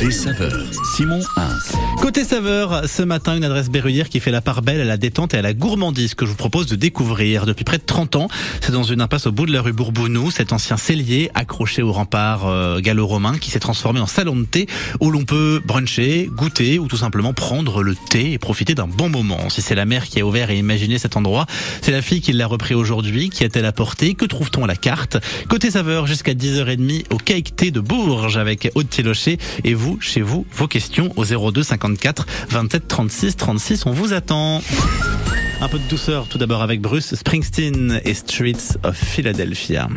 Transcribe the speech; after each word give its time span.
Côté 0.00 0.12
saveur, 0.12 0.64
Simon 0.96 1.20
Hins. 1.36 1.58
Saveur, 2.24 2.88
ce 2.88 3.02
matin, 3.02 3.36
une 3.36 3.44
adresse 3.44 3.70
berruyère 3.70 4.08
qui 4.08 4.20
fait 4.20 4.30
la 4.30 4.40
part 4.40 4.62
belle 4.62 4.80
à 4.80 4.84
la 4.84 4.96
détente 4.96 5.34
et 5.34 5.38
à 5.38 5.42
la 5.42 5.52
gourmandise 5.52 6.14
que 6.14 6.26
je 6.26 6.30
vous 6.30 6.36
propose 6.36 6.66
de 6.66 6.76
découvrir. 6.76 7.44
Depuis 7.44 7.64
près 7.64 7.78
de 7.78 7.82
30 7.84 8.16
ans, 8.16 8.28
c'est 8.60 8.72
dans 8.72 8.82
une 8.82 9.00
impasse 9.00 9.26
au 9.26 9.32
bout 9.32 9.46
de 9.46 9.52
la 9.52 9.62
rue 9.62 9.72
Bourbounou, 9.72 10.30
cet 10.30 10.52
ancien 10.52 10.76
cellier 10.76 11.30
accroché 11.34 11.82
au 11.82 11.92
rempart 11.92 12.46
euh, 12.46 12.80
gallo-romain 12.80 13.38
qui 13.38 13.50
s'est 13.50 13.58
transformé 13.58 14.00
en 14.00 14.06
salon 14.06 14.36
de 14.36 14.44
thé 14.44 14.66
où 15.00 15.10
l'on 15.10 15.24
peut 15.24 15.60
bruncher, 15.64 16.30
goûter 16.32 16.78
ou 16.78 16.88
tout 16.88 16.96
simplement 16.96 17.32
prendre 17.32 17.82
le 17.82 17.94
thé 17.94 18.32
et 18.32 18.38
profiter 18.38 18.74
d'un 18.74 18.86
bon 18.86 19.08
moment. 19.08 19.48
Si 19.50 19.60
c'est 19.60 19.74
la 19.74 19.86
mère 19.86 20.04
qui 20.04 20.20
a 20.20 20.26
ouvert 20.26 20.50
et 20.50 20.58
imaginé 20.58 20.98
cet 20.98 21.16
endroit, 21.16 21.46
c'est 21.82 21.92
la 21.92 22.02
fille 22.02 22.20
qui 22.20 22.32
l'a 22.32 22.46
repris 22.46 22.74
aujourd'hui. 22.74 23.30
Qui 23.30 23.44
a-t-elle 23.44 23.66
apporté 23.66 24.14
Que 24.14 24.24
trouve-t-on 24.24 24.64
à 24.64 24.68
la 24.68 24.76
carte? 24.76 25.16
Côté 25.48 25.70
saveur, 25.70 26.06
jusqu'à 26.06 26.34
10h30 26.34 27.06
au 27.10 27.16
cake 27.16 27.56
thé 27.56 27.70
de 27.70 27.80
Bourges 27.80 28.36
avec 28.36 28.70
Aude 28.74 28.88
Tilocher 28.88 29.38
et 29.64 29.74
vous, 29.74 29.89
chez 30.00 30.20
vous, 30.20 30.46
vos 30.52 30.68
questions 30.68 31.12
au 31.16 31.24
02 31.24 31.62
54 31.62 32.26
27 32.50 32.88
36 32.88 33.36
36. 33.36 33.86
On 33.86 33.92
vous 33.92 34.12
attend. 34.12 34.62
Un 35.60 35.68
peu 35.68 35.78
de 35.78 35.88
douceur 35.88 36.26
tout 36.28 36.38
d'abord 36.38 36.62
avec 36.62 36.80
Bruce 36.80 37.14
Springsteen 37.14 38.00
et 38.04 38.14
Streets 38.14 38.78
of 38.82 38.96
Philadelphia. 38.96 39.88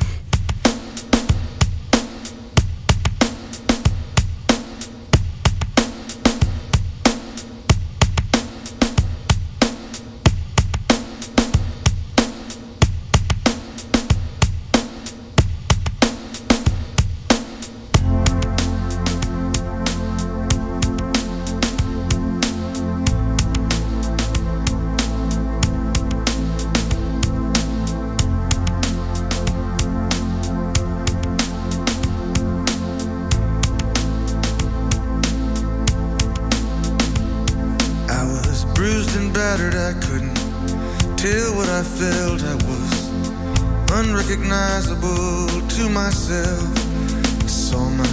Unrecognizable 44.43 45.47
to 45.69 45.89
myself. 45.89 46.63
I 47.43 47.47
saw 47.47 47.89
my 47.89 48.03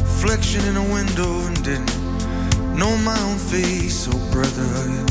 reflection 0.00 0.64
in 0.66 0.76
a 0.76 0.82
window 0.82 1.40
and 1.46 1.64
didn't 1.64 2.76
know 2.76 2.96
my 2.98 3.18
own 3.22 3.38
face. 3.38 4.08
Oh, 4.10 4.32
brother, 4.32 4.62
are 4.62 4.88
you 4.88 5.06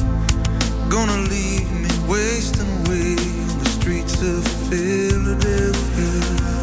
gonna 0.90 1.18
leave 1.30 1.72
me 1.72 1.90
wasting 2.08 2.70
away 2.86 3.16
on 3.16 3.60
the 3.60 3.70
streets 3.70 4.22
of 4.22 4.46
Philadelphia? 4.70 6.59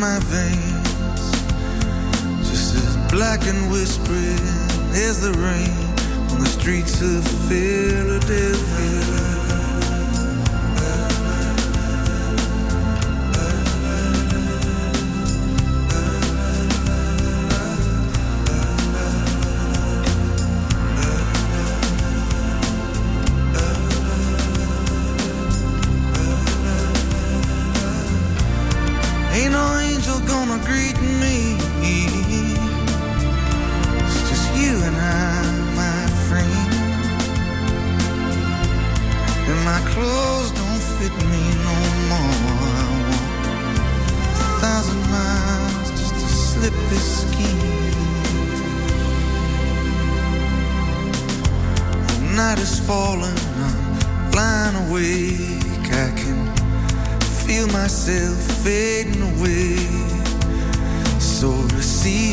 My 0.00 0.18
veins, 0.20 1.30
just 2.48 2.74
as 2.74 2.96
black 3.12 3.46
and 3.46 3.70
whispering 3.70 4.40
as 4.94 5.20
the 5.20 5.32
rain 5.32 5.76
on 6.32 6.40
the 6.40 6.46
streets 6.46 7.02
of 7.02 7.22
Philadelphia. 7.50 9.29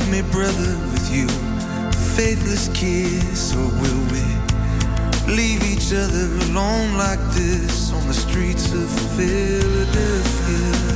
Me, 0.09 0.22
brother, 0.22 0.78
with 0.91 1.12
you. 1.12 1.28
Faithless 2.16 2.69
kiss, 2.73 3.53
or 3.56 3.68
will 3.81 4.03
we 4.12 4.23
leave 5.34 5.63
each 5.63 5.91
other 5.94 6.25
alone 6.50 6.97
like 6.97 7.19
this 7.31 7.91
on 7.91 8.07
the 8.07 8.13
streets 8.13 8.72
of 8.73 8.90
Philadelphia? 9.16 10.87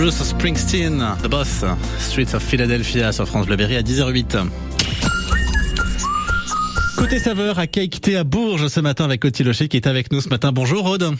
Bruce 0.00 0.22
Springsteen, 0.22 1.04
The 1.22 1.28
Boss, 1.28 1.62
Streets 1.98 2.34
of 2.34 2.42
Philadelphia 2.42 3.12
sur 3.12 3.28
France 3.28 3.44
Bleu 3.44 3.56
Berry 3.56 3.76
à 3.76 3.82
10h08. 3.82 4.46
Côté 6.96 7.18
saveur 7.18 7.58
à 7.58 7.66
Cake 7.66 8.00
Thé 8.00 8.16
à 8.16 8.24
Bourges 8.24 8.68
ce 8.68 8.80
matin 8.80 9.04
avec 9.04 9.20
Coty 9.20 9.44
Locher 9.44 9.68
qui 9.68 9.76
est 9.76 9.86
avec 9.86 10.10
nous 10.10 10.22
ce 10.22 10.30
matin. 10.30 10.52
Bonjour 10.52 10.86
Aude. 10.86 11.14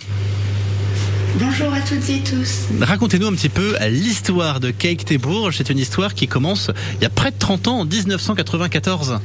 Bonjour 1.35 1.75
à 1.75 1.81
toutes 1.81 2.09
et 2.09 2.21
tous. 2.21 2.69
Racontez-nous 2.81 3.27
un 3.27 3.35
petit 3.35 3.51
peu 3.51 3.77
l'histoire 3.91 4.61
de 4.61 4.71
Cake 4.71 5.05
Thé 5.05 5.19
Bourges. 5.19 5.59
C'est 5.59 5.69
une 5.69 5.79
histoire 5.79 6.15
qui 6.15 6.27
commence 6.27 6.71
il 6.95 7.03
y 7.03 7.07
a 7.07 7.11
près 7.11 7.33
de 7.33 7.39
30 7.39 7.69
ans, 7.69 7.81
en 7.81 7.85
1994. 7.85 9.21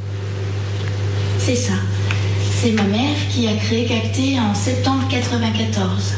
C'est 1.39 1.55
ça. 1.55 1.75
C'est 2.61 2.73
ma 2.73 2.83
mère 2.83 3.15
qui 3.33 3.47
a 3.47 3.55
créé 3.55 3.85
Cacté 3.85 4.37
en 4.37 4.53
septembre 4.53 5.07
94. 5.09 6.13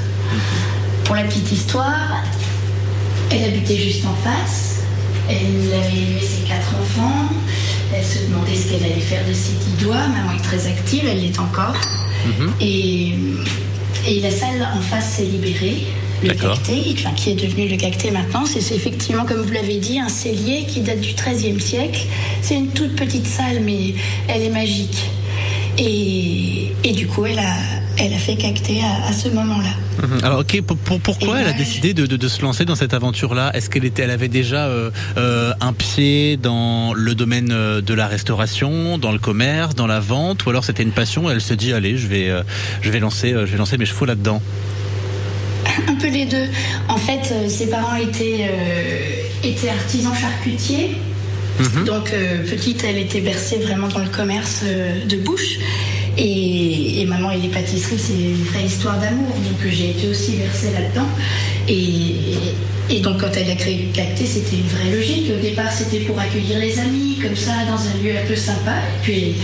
Pour 1.03 1.15
la 1.15 1.23
petite 1.23 1.51
histoire, 1.51 2.23
elle 3.31 3.43
habitait 3.45 3.77
juste 3.77 4.05
en 4.05 4.13
face. 4.15 4.81
Elle 5.29 5.35
avait 5.73 5.97
élevé 5.97 6.21
ses 6.21 6.47
quatre 6.47 6.73
enfants. 6.81 7.29
Elle 7.93 8.03
se 8.03 8.19
demandait 8.27 8.55
ce 8.55 8.71
qu'elle 8.71 8.83
allait 8.83 9.01
faire 9.01 9.25
de 9.27 9.33
ses 9.33 9.53
dix 9.53 9.83
doigts. 9.83 10.07
Maman 10.07 10.33
est 10.37 10.43
très 10.43 10.67
active, 10.67 11.03
elle 11.09 11.21
l'est 11.21 11.39
encore. 11.39 11.75
Mhm. 12.25 12.53
Et, 12.61 13.13
et 14.07 14.19
la 14.21 14.31
salle 14.31 14.67
en 14.75 14.81
face 14.81 15.15
s'est 15.17 15.23
libérée. 15.25 15.83
Le 16.23 16.29
D'accord. 16.29 16.53
cacté, 16.53 16.95
enfin, 16.97 17.11
qui 17.15 17.29
est 17.31 17.35
devenu 17.35 17.67
le 17.67 17.77
cacté 17.77 18.09
maintenant, 18.09 18.43
c'est 18.45 18.59
c'est 18.59 18.73
effectivement, 18.75 19.23
comme 19.23 19.41
vous 19.41 19.51
l'avez 19.53 19.77
dit, 19.77 19.99
un 19.99 20.09
cellier 20.09 20.65
qui 20.67 20.79
date 20.81 20.99
du 20.99 21.13
XIIIe 21.13 21.59
siècle. 21.61 22.01
C'est 22.41 22.55
une 22.55 22.69
toute 22.69 22.95
petite 22.95 23.27
salle, 23.27 23.61
mais 23.63 23.93
elle 24.27 24.41
est 24.41 24.49
magique. 24.49 24.97
Et, 25.77 26.71
et 26.83 26.91
du 26.93 27.05
coup, 27.05 27.25
elle 27.27 27.37
a, 27.37 27.53
elle 27.99 28.13
a 28.13 28.17
fait 28.17 28.35
cacté 28.35 28.81
à, 28.81 29.07
à 29.09 29.13
ce 29.13 29.29
moment-là. 29.29 29.69
Mhm. 30.07 30.23
Alors, 30.23 30.39
ok, 30.39 30.61
pour- 30.61 30.77
pour- 30.77 30.99
pourquoi 30.99 31.39
Et 31.39 31.41
elle 31.41 31.47
a 31.49 31.53
décidé 31.53 31.93
de, 31.93 32.05
de- 32.05 32.17
de 32.17 32.27
se 32.27 32.41
lancer 32.41 32.63
dans 32.65 32.75
cette 32.75 32.93
aventure-là? 32.93 33.51
Est-ce 33.55 33.69
qu'elle 33.69 33.85
était, 33.85 34.03
elle 34.03 34.11
avait 34.11 34.27
déjà 34.27 34.67
euh, 34.67 34.91
euh, 35.17 35.53
un 35.61 35.73
pied 35.73 36.37
dans 36.37 36.93
le 36.93 37.15
domaine 37.15 37.49
euh, 37.51 37.81
de 37.81 37.93
la 37.93 38.07
restauration, 38.07 38.97
dans 38.97 39.11
le 39.11 39.19
commerce, 39.19 39.73
dans 39.75 39.87
la 39.87 39.99
vente, 39.99 40.45
ou 40.45 40.49
alors 40.51 40.63
c'était 40.63 40.83
une 40.83 40.91
passion 40.91 41.29
et 41.29 41.33
Elle 41.33 41.41
se 41.41 41.53
dit, 41.53 41.73
allez, 41.73 41.97
je 41.97 42.07
vais, 42.07 42.29
euh, 42.29 42.43
je 42.81 42.89
vais 42.91 42.99
lancer, 42.99 43.31
je 43.31 43.45
vais 43.51 43.57
lancer 43.57 43.77
mes 43.77 43.85
chevaux 43.85 44.05
là-dedans? 44.05 44.41
Un 45.87 45.95
peu 45.95 46.09
les 46.09 46.25
deux. 46.25 46.47
En 46.89 46.97
fait, 46.97 47.33
ses 47.49 47.67
parents 47.69 47.95
étaient, 47.95 48.49
étaient 49.43 49.69
artisans 49.69 50.13
charcutiers. 50.15 50.97
Donc, 51.85 52.11
euh, 52.13 52.43
petite, 52.47 52.83
elle 52.87 52.97
était 52.99 53.19
bercée 53.21 53.57
vraiment 53.57 53.87
dans 53.87 53.99
le 53.99 54.09
commerce 54.09 54.63
de 55.09 55.17
bouche. 55.17 55.57
Et, 56.17 57.05
maman 57.07 57.31
et 57.31 57.37
les 57.37 57.49
pâtisseries, 57.49 57.99
c'est 57.99 58.13
une 58.13 58.43
vraie 58.45 58.63
histoire 58.63 58.99
d'amour. 58.99 59.27
Donc, 59.27 59.69
j'ai 59.69 59.91
été 59.91 60.07
aussi 60.07 60.37
bercée 60.37 60.71
là-dedans. 60.71 61.07
Et, 61.69 63.01
donc, 63.01 63.19
quand 63.19 63.31
elle 63.35 63.49
a 63.49 63.55
créé 63.55 63.89
Cacté, 63.93 64.25
c'était 64.25 64.55
une 64.55 64.67
vraie 64.67 64.95
logique. 64.95 65.31
Au 65.37 65.41
départ, 65.41 65.71
c'était 65.71 65.99
pour 65.99 66.19
accueillir 66.19 66.59
les 66.59 66.79
amis, 66.79 67.19
comme 67.21 67.35
ça, 67.35 67.51
dans 67.67 67.77
un 67.77 68.03
lieu 68.03 68.11
un 68.17 68.25
peu 68.25 68.35
sympa. 68.35 68.75
Puis, 69.03 69.35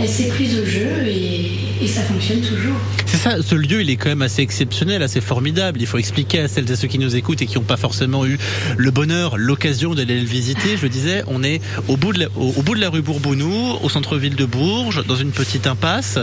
elle 0.00 0.08
s'est 0.08 0.28
prise 0.28 0.58
au 0.58 0.64
jeu 0.64 1.06
et, 1.06 1.86
ça 1.86 2.00
fonctionne 2.02 2.40
toujours. 2.40 2.76
C'est 3.06 3.16
ça, 3.16 3.42
ce 3.42 3.54
lieu, 3.54 3.80
il 3.80 3.90
est 3.90 3.96
quand 3.96 4.08
même 4.08 4.22
assez 4.22 4.42
exceptionnel, 4.42 5.02
assez 5.02 5.20
formidable. 5.20 5.80
Il 5.80 5.86
faut 5.86 5.98
expliquer 5.98 6.40
à 6.40 6.48
celles 6.48 6.70
et 6.70 6.74
ceux 6.74 6.88
qui 6.88 6.98
nous 6.98 7.14
écoutent 7.14 7.42
et 7.42 7.46
qui 7.46 7.56
n'ont 7.56 7.64
pas 7.64 7.76
forcément 7.76 8.26
eu 8.26 8.38
le 8.76 8.90
bonheur, 8.90 9.36
l'occasion 9.36 9.94
d'aller 9.94 10.18
le 10.18 10.26
visiter. 10.26 10.76
Je 10.76 10.82
le 10.82 10.88
disais, 10.88 11.22
on 11.28 11.44
est 11.44 11.60
au 11.86 11.96
bout 11.96 12.12
de 12.12 12.20
la, 12.20 12.26
au, 12.36 12.54
au 12.56 12.62
bout 12.62 12.74
de 12.74 12.80
la 12.80 12.88
rue 12.88 13.02
Bourbounou, 13.02 13.78
au 13.82 13.88
centre-ville 13.88 14.34
de 14.34 14.44
Bourges, 14.44 15.06
dans 15.06 15.16
une 15.16 15.30
petite 15.30 15.66
impasse. 15.66 16.18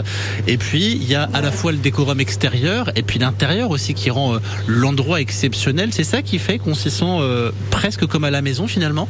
Et 0.46 0.58
puis, 0.58 0.92
il 1.00 1.08
y 1.08 1.14
a 1.14 1.28
à 1.32 1.40
la 1.40 1.50
fois 1.50 1.72
le 1.72 1.78
décorum 1.78 2.20
extérieur 2.20 2.90
et 2.96 3.02
puis 3.02 3.18
l'intérieur 3.18 3.70
aussi 3.70 3.94
qui 3.94 4.10
rend 4.10 4.34
euh, 4.34 4.38
l'endroit 4.66 5.20
exceptionnel. 5.20 5.43
C'est 5.90 6.04
ça 6.04 6.22
qui 6.22 6.38
fait 6.38 6.58
qu'on 6.58 6.74
s'y 6.74 6.90
sent 6.90 7.04
euh, 7.04 7.50
presque 7.70 8.06
comme 8.06 8.24
à 8.24 8.30
la 8.30 8.40
maison 8.40 8.66
finalement? 8.66 9.08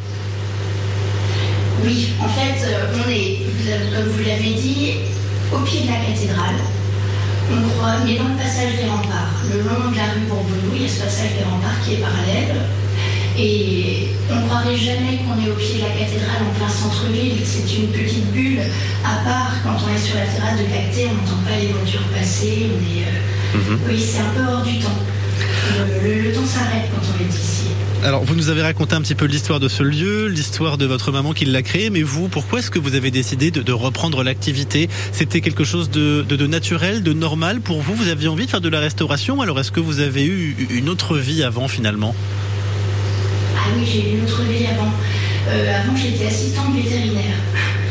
Oui, 1.84 2.08
en 2.20 2.28
fait, 2.28 2.66
euh, 2.66 2.90
on 2.96 3.08
est, 3.08 3.38
comme 3.94 4.08
vous 4.08 4.24
l'avez 4.24 4.54
dit, 4.54 4.94
au 5.52 5.58
pied 5.58 5.82
de 5.82 5.86
la 5.86 6.00
cathédrale. 6.02 6.58
On 7.52 7.68
croit, 7.76 7.98
mais 8.04 8.16
dans 8.16 8.26
le 8.26 8.36
passage 8.36 8.74
des 8.74 8.88
remparts, 8.88 9.44
le 9.52 9.62
long 9.62 9.92
de 9.92 9.96
la 9.96 10.10
rue 10.14 10.26
Bourbounou, 10.28 10.74
il 10.74 10.82
y 10.82 10.84
a 10.86 10.88
ce 10.88 11.02
passage 11.04 11.38
des 11.38 11.44
remparts 11.44 11.78
qui 11.84 11.94
est 11.94 12.02
parallèle. 12.02 12.56
Et 13.38 14.08
on 14.30 14.36
ne 14.36 14.46
croirait 14.46 14.76
jamais 14.76 15.20
qu'on 15.22 15.38
est 15.38 15.50
au 15.50 15.54
pied 15.54 15.78
de 15.78 15.82
la 15.86 15.94
cathédrale 15.94 16.42
en 16.50 16.58
plein 16.58 16.68
centre-ville. 16.68 17.38
C'est 17.44 17.68
une 17.78 17.88
petite 17.88 18.32
bulle 18.32 18.60
à 19.04 19.22
part. 19.22 19.52
Quand 19.62 19.76
on 19.86 19.94
est 19.94 19.98
sur 19.98 20.16
la 20.16 20.26
terrasse 20.26 20.58
de 20.58 20.66
Cacté, 20.66 21.06
on 21.10 21.14
n'entend 21.14 21.42
pas 21.46 21.58
les 21.60 21.68
voitures 21.68 22.06
passer. 22.10 22.70
On 22.74 22.80
est, 22.82 23.06
euh, 23.06 23.76
Oui, 23.86 24.00
c'est 24.00 24.18
un 24.18 24.30
peu 24.34 24.50
hors 24.50 24.62
du 24.62 24.78
temps. 24.78 24.98
Le, 26.02 26.08
le- 26.08 26.22
le 26.28 26.32
temps 26.32 26.46
s'arrête 26.46 26.84
quand 26.94 27.00
on 27.18 27.24
est 27.24 27.28
ici. 27.28 27.62
Alors, 28.04 28.22
vous 28.22 28.34
nous 28.34 28.50
avez 28.50 28.60
raconté 28.60 28.94
un 28.94 29.00
petit 29.00 29.14
peu 29.14 29.24
l'histoire 29.24 29.60
de 29.60 29.68
ce 29.68 29.82
lieu, 29.82 30.26
l'histoire 30.26 30.76
de 30.76 30.84
votre 30.84 31.10
maman 31.10 31.32
qui 31.32 31.46
l'a 31.46 31.62
créé, 31.62 31.88
mais 31.88 32.02
vous, 32.02 32.28
pourquoi 32.28 32.58
est-ce 32.58 32.70
que 32.70 32.78
vous 32.78 32.94
avez 32.96 33.10
décidé 33.10 33.50
de, 33.50 33.62
de 33.62 33.72
reprendre 33.72 34.22
l'activité? 34.22 34.90
C'était 35.12 35.40
quelque 35.40 35.64
chose 35.64 35.88
de, 35.90 36.22
de- 36.28 36.36
de 36.36 36.46
naturel, 36.46 37.02
de 37.02 37.12
normal 37.14 37.60
pour 37.60 37.80
vous? 37.80 37.94
Vous 37.94 38.08
aviez 38.08 38.28
envie 38.28 38.44
de 38.44 38.50
faire 38.50 38.60
de 38.60 38.68
la 38.68 38.80
restauration? 38.80 39.40
Alors, 39.40 39.58
est-ce 39.58 39.70
que 39.72 39.80
vous 39.80 40.00
avez 40.00 40.24
eu 40.26 40.54
une 40.70 40.90
autre 40.90 41.16
vie 41.16 41.42
avant 41.42 41.66
finalement? 41.66 42.14
Ah 43.56 43.60
oui, 43.78 43.86
j'ai 43.90 44.00
eu 44.12 44.18
une 44.18 44.24
autre 44.24 44.42
vie 44.42 44.66
avant. 44.66 44.92
Euh, 45.48 45.80
avant, 45.82 45.96
j'étais 45.96 46.26
assistante 46.26 46.74
vétérinaire. 46.74 47.36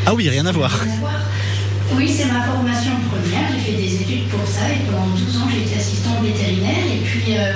Ah 0.06 0.14
oui, 0.14 0.28
rien 0.28 0.46
à 0.46 0.52
voir. 0.52 0.70
Rien 0.70 0.92
à 0.94 1.00
voir. 1.00 1.12
Oui, 1.96 2.08
c'est 2.08 2.26
ma 2.26 2.42
formation 2.42 2.92
première. 3.08 3.48
J'ai 3.52 3.72
fait 3.72 3.78
des 3.78 3.94
études 4.02 4.28
pour 4.28 4.44
ça 4.46 4.66
et 4.68 4.82
pendant 4.90 5.14
12 5.14 5.36
ans, 5.38 5.48
été 5.48 5.78
assistante 5.78 6.22
vétérinaire. 6.22 6.86
Et 6.92 7.04
puis, 7.04 7.36
euh, 7.38 7.52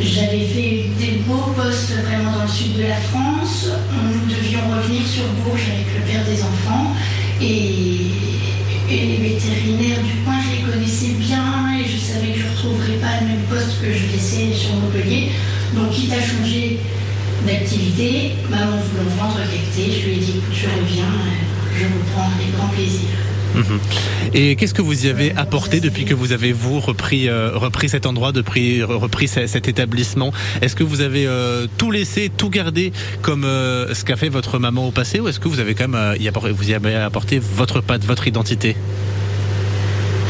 j'avais 0.00 0.44
fait 0.44 0.90
des 0.98 1.22
beaux 1.26 1.54
postes 1.54 1.92
vraiment 2.02 2.32
dans 2.32 2.42
le 2.42 2.48
sud 2.48 2.76
de 2.76 2.82
la 2.82 2.96
France. 2.96 3.68
Nous 3.92 4.34
devions 4.34 4.60
revenir 4.74 5.06
sur 5.06 5.22
Bourges 5.44 5.70
avec 5.70 5.86
le 5.94 6.02
père 6.02 6.24
des 6.24 6.42
enfants. 6.42 6.96
Et, 7.40 8.10
et 8.90 9.06
les 9.06 9.34
vétérinaires 9.34 10.02
du 10.02 10.18
coin, 10.24 10.34
je 10.42 10.56
les 10.56 10.72
connaissais 10.72 11.14
bien 11.14 11.78
et 11.78 11.86
je 11.86 11.96
savais 11.96 12.32
que 12.32 12.40
je 12.40 12.46
ne 12.46 12.50
retrouverais 12.50 12.98
pas 12.98 13.20
le 13.20 13.28
même 13.28 13.44
poste 13.48 13.80
que 13.80 13.92
je 13.92 14.10
laissais 14.10 14.52
sur 14.52 14.74
Montpellier. 14.74 15.30
Donc, 15.76 15.92
quitte 15.92 16.12
à 16.12 16.20
changer 16.20 16.80
d'activité, 17.46 18.34
maman 18.50 18.82
voulant 18.82 19.10
vendre 19.16 19.38
Cacté, 19.38 19.94
je 19.94 20.06
lui 20.06 20.12
ai 20.16 20.18
dit 20.18 20.34
écoute, 20.38 20.52
je 20.52 20.66
reviens, 20.66 21.04
euh, 21.04 21.78
je 21.78 21.84
reprends 21.84 22.30
avec 22.34 22.50
grand 22.56 22.68
plaisir. 22.68 23.29
Mhm. 23.54 23.80
Et 24.34 24.54
qu'est-ce 24.56 24.74
que 24.74 24.82
vous 24.82 25.06
y 25.06 25.08
avez 25.08 25.32
apporté 25.36 25.80
depuis 25.80 26.04
que 26.04 26.14
vous 26.14 26.32
avez 26.32 26.52
vous 26.52 26.78
repris 26.80 27.28
euh, 27.28 27.50
repris 27.54 27.88
cet 27.88 28.06
endroit, 28.06 28.30
depuis 28.32 28.82
repris 28.82 29.26
ce- 29.28 29.46
cet 29.46 29.66
établissement? 29.66 30.32
Est-ce 30.62 30.76
que 30.76 30.84
vous 30.84 31.00
avez 31.00 31.26
euh, 31.26 31.66
tout 31.78 31.90
laissé, 31.90 32.30
tout 32.36 32.48
gardé 32.50 32.92
comme 33.22 33.44
euh, 33.44 33.92
ce 33.94 34.04
qu'a 34.04 34.16
fait 34.16 34.28
votre 34.28 34.58
maman 34.58 34.86
au 34.86 34.90
passé, 34.92 35.18
ou 35.20 35.26
est-ce 35.28 35.40
que 35.40 35.48
vous 35.48 35.58
avez 35.60 35.74
quand 35.74 35.88
même 35.88 36.14
y 36.20 36.28
apporté, 36.28 36.50
vous 36.52 36.70
y 36.70 36.74
avez 36.74 36.94
apporté 36.94 37.40
votre 37.40 37.80
patte, 37.80 38.04
votre 38.04 38.28
identité? 38.28 38.76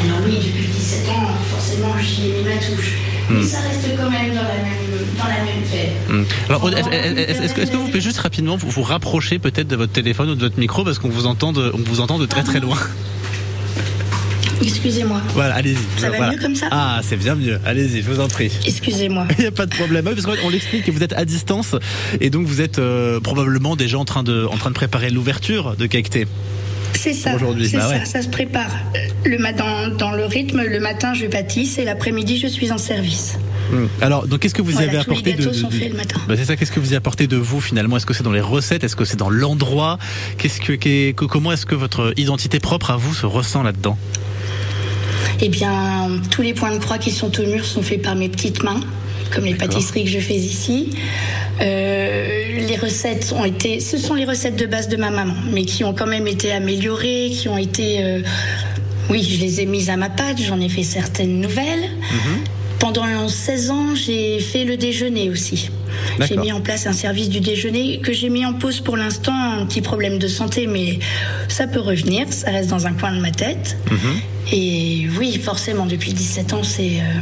Alors 0.04 0.20
oui, 0.26 0.36
depuis 0.36 0.66
17 0.66 1.08
ans, 1.10 1.28
forcément, 1.50 1.94
j'y 2.00 2.30
ai 2.30 2.38
mis 2.38 2.44
ma 2.44 2.56
touche. 2.56 2.92
Mais 3.28 3.42
ça 3.42 3.58
reste 3.60 3.86
quand 3.98 4.10
même 4.10 4.30
dans 4.30 4.42
la 4.42 4.56
même, 4.64 4.89
dans 5.20 5.28
la 5.28 5.44
même 5.44 5.62
veine. 5.64 6.24
Alors, 6.48 6.68
est-ce 6.68 7.54
que, 7.54 7.76
vous 7.76 7.86
pouvez 7.86 8.00
juste 8.00 8.18
rapidement 8.18 8.56
vous, 8.56 8.70
vous 8.70 8.82
rapprocher 8.82 9.38
peut-être 9.38 9.68
de 9.68 9.76
votre 9.76 9.92
téléphone 9.92 10.30
ou 10.30 10.34
de 10.34 10.40
votre 10.40 10.58
micro 10.58 10.84
parce 10.84 10.98
qu'on 10.98 11.08
vous 11.08 11.26
entend 11.26 11.52
de, 11.52 11.72
on 11.74 11.78
vous 11.78 12.00
entend 12.00 12.18
de 12.18 12.26
très 12.26 12.42
très 12.42 12.60
loin. 12.60 12.76
Excusez-moi. 14.62 15.20
Voilà, 15.34 15.54
allez-y. 15.54 16.00
Ça 16.00 16.10
va 16.10 16.16
Voilà. 16.16 16.32
mieux 16.32 16.38
comme 16.38 16.54
ça? 16.54 16.66
Ah, 16.70 17.00
c'est 17.02 17.16
bien 17.16 17.34
mieux. 17.34 17.58
Allez-y, 17.64 18.02
je 18.02 18.10
vous 18.10 18.20
en 18.20 18.28
prie. 18.28 18.50
Excusez-moi. 18.66 19.26
Il 19.38 19.42
n'y 19.42 19.46
a 19.46 19.50
pas 19.50 19.66
de 19.66 19.74
problème. 19.74 20.04
Oui, 20.06 20.14
Parce 20.14 20.38
qu'on 20.38 20.50
l'explique 20.50 20.84
que 20.84 20.90
vous 20.90 21.02
êtes 21.02 21.14
à 21.14 21.24
distance 21.24 21.76
et 22.20 22.30
donc 22.30 22.46
vous 22.46 22.60
êtes 22.60 22.78
euh, 22.78 23.20
probablement 23.20 23.76
déjà 23.76 23.98
en 23.98 24.04
train 24.04 24.22
de, 24.22 24.46
en 24.50 24.56
train 24.56 24.70
de 24.70 24.74
préparer 24.74 25.10
l'ouverture 25.10 25.76
de 25.76 25.86
Cacté. 25.86 26.26
C'est 26.94 27.14
ça. 27.14 27.34
Aujourd'hui, 27.34 27.68
c'est 27.68 27.78
bah 27.78 27.84
ça, 27.84 27.88
ouais. 27.90 28.04
ça 28.04 28.20
se 28.20 28.28
prépare. 28.28 28.70
Le 29.24 29.38
matin, 29.38 29.88
dans 29.96 30.10
le 30.10 30.26
rythme, 30.26 30.62
le 30.62 30.80
matin, 30.80 31.14
je 31.14 31.26
pâtisse 31.26 31.78
et 31.78 31.84
l'après-midi, 31.84 32.38
je 32.38 32.46
suis 32.46 32.72
en 32.72 32.78
service. 32.78 33.38
Alors, 34.00 34.26
donc 34.26 34.40
qu'est-ce 34.40 34.54
que 34.54 34.62
vous 34.62 34.70
y 34.70 34.74
Voilà, 34.74 34.88
avez 34.88 34.98
apporté 34.98 35.32
de, 35.34 35.44
de- 35.46 35.52
sont 35.52 35.68
de- 35.68 35.72
faits 35.74 35.90
le 35.90 35.96
matin. 35.96 36.20
Bah, 36.28 36.34
c'est 36.36 36.44
ça. 36.44 36.56
Qu'est-ce 36.56 36.72
que 36.72 36.80
vous 36.80 36.92
y 36.92 36.96
apportez 36.96 37.26
de 37.26 37.36
vous 37.36 37.60
finalement? 37.60 37.96
Est-ce 37.96 38.06
que 38.06 38.14
c'est 38.14 38.22
dans 38.22 38.32
les 38.32 38.40
recettes? 38.40 38.84
Est-ce 38.84 38.96
que 38.96 39.04
c'est 39.04 39.16
dans 39.18 39.30
l'endroit? 39.30 39.98
Qu'est-ce 40.38 40.60
que, 40.60 40.72
que- 40.72 41.12
comment 41.12 41.52
est-ce 41.52 41.66
que 41.66 41.74
votre 41.74 42.12
identité 42.16 42.58
propre 42.60 42.90
à 42.90 42.96
vous 42.96 43.14
se 43.14 43.26
ressent 43.26 43.62
là-dedans? 43.62 43.96
Eh 45.40 45.48
bien, 45.48 46.08
tous 46.30 46.42
les 46.42 46.52
points 46.54 46.72
de 46.74 46.78
croix 46.78 46.98
qui 46.98 47.10
sont 47.10 47.30
au 47.40 47.46
mur 47.46 47.64
sont 47.64 47.82
faits 47.82 48.02
par 48.02 48.14
mes 48.14 48.28
petites 48.28 48.62
mains, 48.62 48.80
comme 49.34 49.44
les 49.44 49.54
pâtisseries 49.54 50.04
que 50.04 50.10
je 50.10 50.18
fais 50.18 50.34
ici. 50.34 50.90
Euh, 51.62 52.58
les 52.66 52.76
recettes 52.76 53.32
ont 53.36 53.44
été, 53.44 53.80
ce 53.80 53.96
sont 53.98 54.14
les 54.14 54.24
recettes 54.24 54.56
de 54.56 54.66
base 54.66 54.88
de 54.88 54.96
ma 54.96 55.10
maman, 55.10 55.34
mais 55.52 55.64
qui 55.64 55.84
ont 55.84 55.94
quand 55.94 56.06
même 56.06 56.26
été 56.26 56.52
améliorées, 56.52 57.30
qui 57.32 57.48
ont 57.48 57.56
été, 57.58 58.02
euh, 58.04 58.20
oui, 59.10 59.22
je 59.22 59.40
les 59.40 59.60
ai 59.60 59.66
mises 59.66 59.90
à 59.90 59.96
ma 59.96 60.08
pâte, 60.10 60.38
j'en 60.46 60.60
ai 60.60 60.68
fait 60.68 60.82
certaines 60.82 61.40
nouvelles. 61.40 61.88
Pendant 62.80 63.28
16 63.28 63.70
ans, 63.70 63.94
j'ai 63.94 64.40
fait 64.40 64.64
le 64.64 64.76
déjeuner 64.76 65.30
aussi. 65.30 65.70
J'ai 66.20 66.36
mis 66.36 66.50
en 66.50 66.60
place 66.60 66.86
un 66.86 66.92
service 66.92 67.28
du 67.28 67.40
déjeuner 67.40 68.00
que 68.00 68.12
j'ai 68.12 68.30
mis 68.30 68.44
en 68.44 68.54
pause 68.54 68.80
pour 68.80 68.96
l'instant, 68.96 69.34
un 69.34 69.66
petit 69.66 69.82
problème 69.82 70.18
de 70.18 70.26
santé, 70.28 70.66
mais 70.66 70.98
ça 71.48 71.66
peut 71.66 71.80
revenir, 71.80 72.32
ça 72.32 72.50
reste 72.50 72.70
dans 72.70 72.86
un 72.86 72.92
coin 72.92 73.12
de 73.14 73.20
ma 73.20 73.30
tête. 73.30 73.76
Et 74.50 75.06
oui, 75.18 75.38
forcément, 75.38 75.86
depuis 75.86 76.12
17 76.14 76.52
ans, 76.54 76.62
c'est 76.62 77.00
euh, 77.00 77.20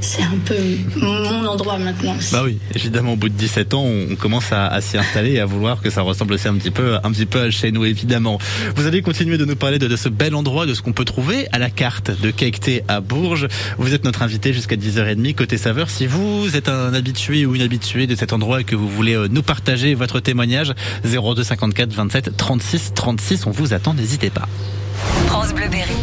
c'est 0.00 0.22
un 0.22 0.38
peu 0.44 0.54
mon 0.96 1.46
endroit 1.46 1.78
maintenant 1.78 2.16
aussi. 2.16 2.32
Bah 2.32 2.42
oui, 2.44 2.58
évidemment, 2.74 3.12
au 3.12 3.16
bout 3.16 3.28
de 3.28 3.34
17 3.34 3.74
ans, 3.74 3.84
on 3.84 4.16
commence 4.16 4.52
à, 4.52 4.66
à 4.66 4.80
s'y 4.80 4.98
installer 4.98 5.32
et 5.32 5.40
à 5.40 5.46
vouloir 5.46 5.80
que 5.80 5.90
ça 5.90 6.02
ressemble 6.02 6.34
aussi 6.34 6.48
un 6.48 6.54
petit 6.54 6.70
peu, 6.70 6.96
un 7.02 7.10
petit 7.12 7.26
peu 7.26 7.40
à 7.40 7.50
chez 7.50 7.72
nous, 7.72 7.84
évidemment. 7.84 8.38
Vous 8.76 8.86
allez 8.86 9.02
continuer 9.02 9.38
de 9.38 9.44
nous 9.44 9.56
parler 9.56 9.78
de, 9.78 9.86
de 9.86 9.96
ce 9.96 10.08
bel 10.08 10.34
endroit, 10.34 10.66
de 10.66 10.74
ce 10.74 10.82
qu'on 10.82 10.92
peut 10.92 11.04
trouver 11.04 11.46
à 11.52 11.58
la 11.58 11.70
carte 11.70 12.10
de 12.20 12.30
Cacté 12.30 12.82
à 12.88 13.00
Bourges. 13.00 13.48
Vous 13.78 13.94
êtes 13.94 14.04
notre 14.04 14.22
invité 14.22 14.52
jusqu'à 14.52 14.76
10h30 14.76 15.34
côté 15.34 15.56
saveur. 15.58 15.90
Si 15.90 16.06
vous 16.06 16.56
êtes 16.56 16.68
un 16.68 16.94
habitué 16.94 17.46
ou 17.46 17.54
une 17.54 17.62
habituée 17.62 18.06
de 18.06 18.14
cet 18.14 18.32
endroit 18.32 18.60
et 18.60 18.64
que 18.64 18.76
vous 18.76 18.88
voulez 18.88 19.14
euh, 19.14 19.28
nous 19.30 19.42
partager 19.42 19.94
votre 19.94 20.20
témoignage, 20.20 20.74
02 21.04 21.42
54 21.42 21.92
27 21.92 22.36
36 22.36 22.92
36, 22.94 23.46
on 23.46 23.50
vous 23.50 23.72
attend, 23.74 23.94
n'hésitez 23.94 24.30
pas. 24.30 24.48
France 25.26 25.54
Bleu 25.54 25.68
Berry. 25.68 25.94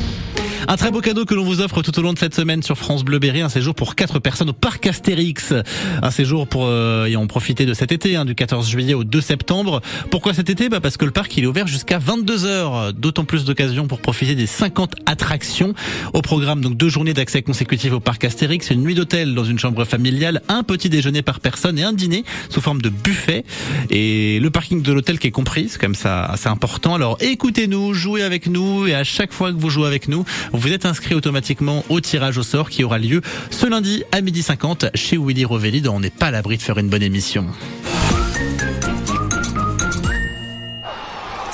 Un 0.70 0.76
très 0.76 0.92
beau 0.92 1.00
cadeau 1.00 1.24
que 1.24 1.34
l'on 1.34 1.46
vous 1.46 1.62
offre 1.62 1.82
tout 1.82 1.98
au 1.98 2.02
long 2.02 2.12
de 2.12 2.20
cette 2.20 2.36
semaine 2.36 2.62
sur 2.62 2.78
France 2.78 3.06
Bleu 3.06 3.20
Berry, 3.20 3.40
un 3.40 3.48
séjour 3.48 3.74
pour 3.74 3.96
quatre 3.96 4.20
personnes 4.20 4.50
au 4.50 4.54
parc 4.54 4.86
Astérix. 4.86 5.54
Un 6.02 6.12
séjour 6.12 6.46
pour 6.46 6.66
euh, 6.66 7.08
y 7.10 7.16
en 7.16 7.26
profiter 7.26 7.66
de 7.66 7.74
cet 7.74 7.94
été, 7.94 8.18
hein, 8.18 8.26
du 8.26 8.36
14 8.36 8.68
juillet 8.68 8.94
au 8.94 9.06
2 9.06 9.22
septembre. 9.22 9.82
Pourquoi 10.12 10.34
cet 10.34 10.50
été? 10.50 10.68
Bah 10.68 10.82
Parce 10.82 10.98
que 10.98 11.06
le 11.06 11.12
parc 11.12 11.38
il 11.38 11.46
est 11.46 11.48
ouvert 11.48 11.68
jusqu'à 11.68 12.00
22 12.00 12.44
heures. 12.44 12.94
D'autant 12.94 13.24
plus 13.24 13.46
d'occasions 13.46 13.88
pour 13.88 14.02
profiter 14.02 14.36
des 14.36 14.46
50 14.46 14.96
attractions. 15.06 15.74
Au 16.14 16.22
programme 16.22 16.60
donc 16.60 16.76
deux 16.76 16.90
journées 16.90 17.14
d'accès 17.14 17.42
consécutifs 17.44 17.94
au 17.94 18.02
parc 18.02 18.26
Astérix, 18.26 18.70
une 18.70 18.82
nuit 18.82 18.96
d'hôtel 18.96 19.36
dans 19.36 19.46
une 19.46 19.60
chambre 19.60 19.86
familiale, 19.86 20.42
un 20.50 20.64
petit 20.64 20.90
déjeuner 20.90 21.22
par 21.22 21.40
personne 21.40 21.80
et 21.80 21.84
un 21.84 21.94
dîner 21.94 22.26
sous 22.50 22.60
forme 22.60 22.82
de 22.82 22.90
buffet. 22.90 23.46
Et 23.90 24.42
le 24.42 24.50
parking 24.50 24.82
de 24.82 24.92
l'hôtel 24.92 25.18
qui 25.18 25.28
est 25.28 25.32
compris, 25.32 25.70
c'est 25.70 25.80
comme 25.80 25.96
ça 25.96 26.26
assez 26.26 26.50
important. 26.50 26.94
Alors 26.94 27.16
écoutez-nous, 27.22 27.94
jouez 27.94 28.22
avec 28.22 28.48
nous 28.48 28.86
et 28.86 28.96
à 28.96 29.06
chaque 29.06 29.32
fois 29.32 29.54
que 29.54 29.58
vous 29.58 29.70
jouez 29.70 29.88
avec 29.88 30.10
nous, 30.10 30.26
vous 30.58 30.74
êtes 30.74 30.86
inscrit 30.86 31.16
automatiquement 31.16 31.84
au 31.90 32.02
tirage 32.02 32.38
au 32.38 32.44
sort 32.44 32.70
qui 32.70 32.84
aura 32.84 32.98
lieu 32.98 33.22
ce 33.52 33.66
lundi 33.68 34.04
à 34.12 34.22
midi 34.22 34.42
50 34.42 34.88
chez 34.96 35.18
Willy 35.18 35.46
Rovelli 35.46 35.82
dont 35.82 35.96
on 35.96 36.00
n'est 36.00 36.10
pas 36.10 36.28
à 36.28 36.32
l'abri 36.32 36.58
de 36.58 36.62
faire 36.62 36.78
une 36.78 36.90
bonne 36.90 37.04
émission. 37.04 37.46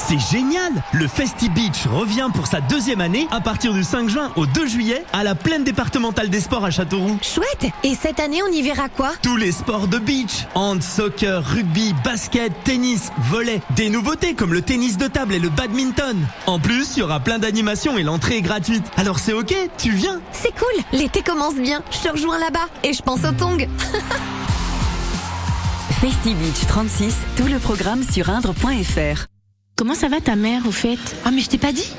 C'est 0.06 0.20
génial 0.20 0.72
Le 0.92 1.08
Festi 1.08 1.48
Beach 1.50 1.88
revient 1.88 2.30
pour 2.34 2.48
sa 2.48 2.60
deuxième 2.60 3.00
année 3.00 3.26
à 3.32 3.40
partir 3.40 3.74
du 3.74 3.84
5 3.86 4.10
juin 4.10 4.32
au 4.36 4.46
2 4.46 4.68
juillet 4.68 5.06
à 5.14 5.24
la 5.24 5.34
plaine 5.34 5.64
départementale 5.64 6.30
des 6.30 6.42
sports 6.42 6.66
à 6.66 6.72
Châteauroux. 6.72 7.18
Chouette 7.22 7.72
Et 7.84 7.96
cette 7.96 8.20
année, 8.20 8.42
on 8.44 8.52
y 8.52 8.62
verra 8.62 8.90
quoi? 8.90 9.14
Tous 9.22 9.38
les 9.38 9.54
sports 9.54 9.88
de 9.88 10.00
beach 10.00 10.46
hand, 10.56 10.84
soccer, 10.84 11.42
rugby, 11.46 11.94
basket, 12.04 12.52
tennis, 12.66 13.12
volley. 13.30 13.62
Des 13.78 13.90
nouveautés 13.90 14.34
comme 14.34 14.54
le 14.54 14.62
tennis 14.62 14.98
de 14.98 15.08
table 15.08 15.36
et 15.36 15.40
le 15.40 15.50
badminton. 15.50 16.18
En 16.48 16.60
plus, 16.60 16.98
il 16.98 17.00
y 17.00 17.04
aura 17.04 17.22
plein 17.22 17.40
d'animations 17.40 17.98
et 17.98 18.04
l'entrée 18.04 18.38
est 18.38 18.42
gratuite. 18.42 18.84
Alors 18.98 19.20
c'est 19.20 19.34
ok, 19.34 19.56
tu 19.78 19.92
viens 19.92 20.20
C'est 20.34 20.54
cool 20.54 20.84
L'été 20.92 21.22
commence 21.22 21.56
bien. 21.56 21.82
Je 21.92 22.00
te 22.00 22.10
rejoins 22.12 22.40
là-bas. 22.40 22.68
Et 22.84 22.92
je 22.92 23.02
pense 23.02 23.24
au 23.24 23.32
tong. 23.32 23.68
Festi 26.02 26.36
Beach 26.36 26.68
36, 26.68 27.16
tout 27.38 27.48
le 27.48 27.60
programme 27.60 28.04
sur 28.04 28.30
indre.fr. 28.30 29.33
Comment 29.76 29.96
ça 29.96 30.08
va 30.08 30.22
ta 30.22 30.36
mère 30.36 30.68
au 30.68 30.72
fait? 30.72 31.00
Ah 31.26 31.32
mais 31.32 31.42
je 31.42 31.50
t'ai 31.50 31.58
pas 31.58 31.72
dit 31.72 31.90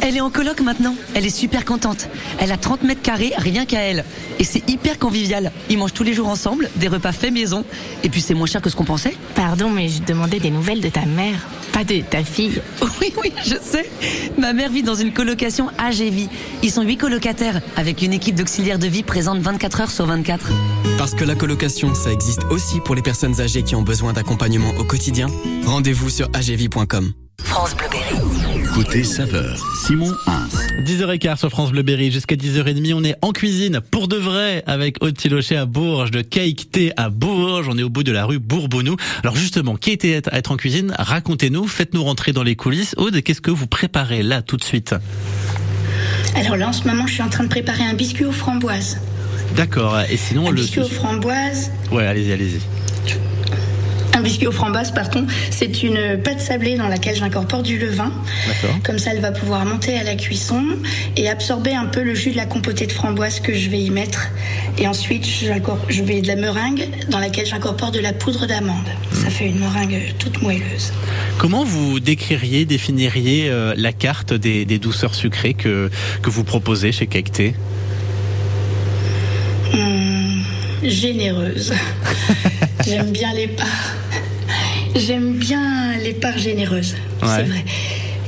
Elle 0.00 0.16
est 0.16 0.20
en 0.20 0.30
coloc 0.30 0.60
maintenant. 0.60 0.94
Elle 1.14 1.26
est 1.26 1.36
super 1.36 1.64
contente. 1.64 2.08
Elle 2.38 2.52
a 2.52 2.56
30 2.56 2.82
mètres 2.84 3.02
carrés, 3.02 3.32
rien 3.36 3.66
qu'à 3.66 3.80
elle. 3.80 4.04
Et 4.38 4.44
c'est 4.44 4.68
hyper 4.68 4.98
convivial. 4.98 5.52
Ils 5.68 5.78
mangent 5.78 5.94
tous 5.94 6.04
les 6.04 6.14
jours 6.14 6.28
ensemble, 6.28 6.70
des 6.76 6.88
repas 6.88 7.12
faits 7.12 7.32
maison. 7.32 7.64
Et 8.04 8.08
puis 8.08 8.20
c'est 8.20 8.34
moins 8.34 8.46
cher 8.46 8.60
que 8.60 8.70
ce 8.70 8.76
qu'on 8.76 8.84
pensait. 8.84 9.16
Pardon, 9.34 9.70
mais 9.70 9.88
je 9.88 10.02
demandais 10.02 10.38
des 10.38 10.50
nouvelles 10.50 10.80
de 10.80 10.88
ta 10.88 11.04
mère, 11.06 11.46
pas 11.72 11.84
de 11.84 12.00
ta 12.00 12.22
fille. 12.22 12.60
Oui, 13.00 13.12
oui, 13.22 13.32
je 13.44 13.56
sais. 13.60 13.90
Ma 14.38 14.52
mère 14.52 14.70
vit 14.70 14.82
dans 14.82 14.94
une 14.94 15.12
colocation 15.12 15.68
AGV. 15.78 16.28
Ils 16.62 16.70
sont 16.70 16.82
huit 16.82 16.96
colocataires, 16.96 17.60
avec 17.76 18.00
une 18.00 18.12
équipe 18.12 18.34
d'auxiliaires 18.34 18.78
de 18.78 18.86
vie 18.86 19.02
présente 19.02 19.40
24 19.40 19.80
heures 19.82 19.90
sur 19.90 20.06
24. 20.06 20.50
Parce 20.96 21.14
que 21.14 21.24
la 21.24 21.34
colocation, 21.34 21.94
ça 21.94 22.10
existe 22.10 22.44
aussi 22.50 22.80
pour 22.80 22.94
les 22.94 23.02
personnes 23.02 23.40
âgées 23.40 23.62
qui 23.62 23.74
ont 23.74 23.82
besoin 23.82 24.14
d'accompagnement 24.14 24.72
au 24.78 24.84
quotidien. 24.84 25.26
Rendez-vous 25.66 26.08
sur 26.08 26.28
agv.com. 26.32 27.12
France 27.42 27.76
Bleu 27.76 27.86
Berry. 27.90 28.55
Côté 28.76 29.04
saveur, 29.04 29.56
Simon 29.86 30.12
Hins. 30.26 30.84
10h15 30.84 31.38
sur 31.38 31.48
France 31.48 31.70
Bleu 31.72 31.82
Berry 31.82 32.12
jusqu'à 32.12 32.36
10h30. 32.36 32.92
On 32.92 33.04
est 33.04 33.14
en 33.22 33.32
cuisine 33.32 33.80
pour 33.90 34.06
de 34.06 34.16
vrai 34.16 34.62
avec 34.66 35.02
Aude 35.02 35.16
Tilocher 35.16 35.56
à 35.56 35.64
Bourges, 35.64 36.10
de 36.10 36.20
Cake 36.20 36.70
Thé 36.70 36.92
à 36.98 37.08
Bourges. 37.08 37.68
On 37.70 37.78
est 37.78 37.82
au 37.82 37.88
bout 37.88 38.02
de 38.02 38.12
la 38.12 38.26
rue 38.26 38.38
Bourbonnou. 38.38 38.96
Alors 39.22 39.34
justement, 39.34 39.76
qui 39.76 39.92
était 39.92 40.20
à 40.30 40.36
être 40.36 40.52
en 40.52 40.58
cuisine? 40.58 40.94
Racontez-nous, 40.98 41.66
faites-nous 41.66 42.04
rentrer 42.04 42.32
dans 42.32 42.42
les 42.42 42.54
coulisses. 42.54 42.92
Aude, 42.98 43.22
qu'est-ce 43.22 43.40
que 43.40 43.50
vous 43.50 43.66
préparez 43.66 44.22
là 44.22 44.42
tout 44.42 44.58
de 44.58 44.64
suite? 44.64 44.94
Alors 46.34 46.56
là, 46.56 46.68
en 46.68 46.72
ce 46.74 46.86
moment, 46.86 47.06
je 47.06 47.14
suis 47.14 47.22
en 47.22 47.30
train 47.30 47.44
de 47.44 47.48
préparer 47.48 47.82
un 47.82 47.94
biscuit 47.94 48.26
aux 48.26 48.32
framboises. 48.32 49.00
D'accord. 49.56 49.98
Et 50.10 50.18
sinon, 50.18 50.48
Un 50.48 50.50
le. 50.50 50.56
biscuit 50.60 50.80
aux 50.82 50.88
framboises. 50.88 51.70
Ouais, 51.90 52.04
allez-y, 52.06 52.30
allez-y. 52.30 52.60
Un 54.14 54.22
biscuit 54.22 54.46
aux 54.46 54.52
framboises, 54.52 54.92
pardon, 54.92 55.26
c'est 55.50 55.82
une 55.82 56.20
pâte 56.22 56.40
sablée 56.40 56.76
dans 56.76 56.88
laquelle 56.88 57.16
j'incorpore 57.16 57.62
du 57.62 57.78
levain. 57.78 58.12
Comme 58.84 58.98
ça, 58.98 59.10
elle 59.12 59.20
va 59.20 59.30
pouvoir 59.32 59.64
monter 59.66 59.98
à 59.98 60.04
la 60.04 60.14
cuisson 60.14 60.62
et 61.16 61.28
absorber 61.28 61.74
un 61.74 61.84
peu 61.86 62.02
le 62.02 62.14
jus 62.14 62.30
de 62.30 62.36
la 62.36 62.46
compotée 62.46 62.86
de 62.86 62.92
framboise 62.92 63.40
que 63.40 63.52
je 63.54 63.68
vais 63.68 63.80
y 63.80 63.90
mettre. 63.90 64.28
Et 64.78 64.86
ensuite, 64.88 65.26
je 65.26 66.02
mets 66.02 66.22
de 66.22 66.28
la 66.28 66.36
meringue 66.36 66.88
dans 67.10 67.18
laquelle 67.18 67.46
j'incorpore 67.46 67.90
de 67.90 68.00
la 68.00 68.12
poudre 68.12 68.46
d'amande. 68.46 68.86
Ça 69.12 69.28
fait 69.30 69.46
une 69.48 69.58
meringue 69.58 70.14
toute 70.18 70.40
moelleuse. 70.42 70.92
Comment 71.38 71.64
vous 71.64 72.00
décririez, 72.00 72.64
définiriez 72.64 73.48
euh, 73.50 73.74
la 73.76 73.92
carte 73.92 74.32
des, 74.32 74.64
des 74.64 74.78
douceurs 74.78 75.14
sucrées 75.14 75.54
que, 75.54 75.90
que 76.22 76.30
vous 76.30 76.44
proposez 76.44 76.92
chez 76.92 77.06
Cake 77.06 77.32
Thé 77.32 77.54
Hum, 79.74 80.42
généreuse. 80.82 81.72
J'aime 82.84 83.10
bien 83.12 83.32
les 83.34 83.48
parts. 83.48 83.94
J'aime 84.94 85.34
bien 85.34 85.96
les 85.98 86.12
parts 86.14 86.38
généreuses. 86.38 86.94
Ouais. 87.22 87.28
C'est 87.36 87.42
vrai. 87.44 87.64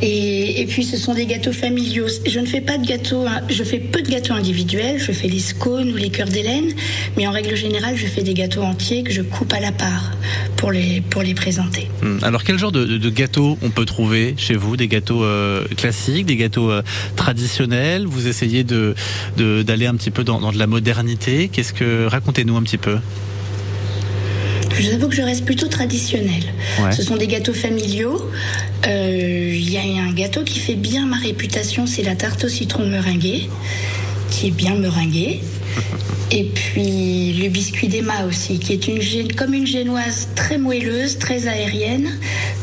Et, 0.01 0.61
et 0.61 0.67
puis 0.67 0.85
ce 0.85 0.97
sont 0.97 1.13
des 1.13 1.27
gâteaux 1.27 1.53
familiaux. 1.53 2.07
Je 2.25 2.39
ne 2.39 2.47
fais 2.47 2.61
pas 2.61 2.79
de 2.79 2.87
gâteaux, 2.87 3.27
hein, 3.27 3.41
je 3.49 3.65
fais 3.65 3.79
peu 3.81 4.01
de 4.01 4.09
gâteaux 4.09 4.35
individuels. 4.35 5.01
Je 5.01 5.11
fais 5.11 5.27
les 5.27 5.41
scones 5.41 5.91
ou 5.93 5.97
les 5.97 6.11
cœurs 6.11 6.29
d'Hélène, 6.29 6.73
mais 7.17 7.27
en 7.27 7.33
règle 7.33 7.57
générale, 7.57 7.97
je 7.97 8.07
fais 8.07 8.23
des 8.23 8.35
gâteaux 8.35 8.63
entiers 8.63 9.03
que 9.03 9.11
je 9.13 9.23
coupe 9.23 9.53
à 9.53 9.59
la 9.59 9.73
part 9.73 10.13
pour 10.57 10.71
les 10.71 11.01
pour 11.01 11.23
les 11.23 11.35
présenter. 11.35 11.89
Hum, 12.03 12.21
Alors 12.23 12.45
quel 12.45 12.59
genre 12.59 12.71
de, 12.71 12.85
de, 12.85 12.97
de 12.97 13.11
gâteaux 13.11 13.59
on 13.61 13.71
peut 13.71 13.87
trouver 13.87 14.35
chez 14.37 14.55
vous? 14.55 14.77
Des 14.77 14.87
gâteaux 14.87 15.25
euh, 15.25 15.65
classiques, 15.77 16.27
des 16.27 16.37
gâteaux 16.37 16.71
euh, 16.71 16.83
traditionnels? 17.17 18.07
Vous 18.07 18.29
essayez 18.29 18.63
de 18.63 18.95
de- 19.37 19.63
d'aller 19.63 19.87
un 19.87 19.97
petit 19.97 20.13
peu 20.13 20.23
dans, 20.23 20.41
dans 20.41 20.53
de 20.53 20.59
la 20.59 20.69
modernité? 20.69 21.49
Qu'est-ce 21.53 21.73
que 21.73 22.07
racontez-nous 22.07 22.57
un 22.57 22.63
petit 22.63 22.79
peu 22.79 22.99
Je 24.79 24.89
vous 24.89 24.95
avoue 24.95 25.09
que 25.09 25.15
je 25.15 25.23
reste 25.23 25.45
plutôt 25.45 25.67
traditionnelle. 25.67 26.45
Ouais. 26.81 26.93
Ce 26.93 27.03
sont 27.03 27.17
des 27.17 27.27
gâteaux 27.27 27.55
familiaux. 27.55 28.31
Euh, 28.87 29.53
Il 29.53 29.71
y 29.71 29.77
a 29.77 29.81
un 29.81 30.13
gâteau 30.13 30.45
qui 30.45 30.61
fait 30.61 30.77
bien 30.77 31.07
ma 31.07 31.17
réputation, 31.17 31.87
c'est 31.87 32.03
la 32.03 32.15
tarte 32.15 32.45
au 32.45 32.49
citron 32.49 32.87
meringuée, 32.87 33.49
qui 34.31 34.49
est 34.49 34.53
bien 34.53 34.77
meringuée. 34.77 35.41
Et 36.31 36.45
puis 36.45 37.33
le 37.41 37.49
biscuit 37.49 37.89
d'Emma 37.89 38.27
aussi, 38.29 38.59
qui 38.59 38.75
est 38.75 38.87
une 38.87 39.33
comme 39.35 39.55
une 39.55 39.67
génoise 39.67 40.29
très 40.35 40.59
moelleuse, 40.59 41.19
très 41.19 41.49
aérienne, 41.49 42.11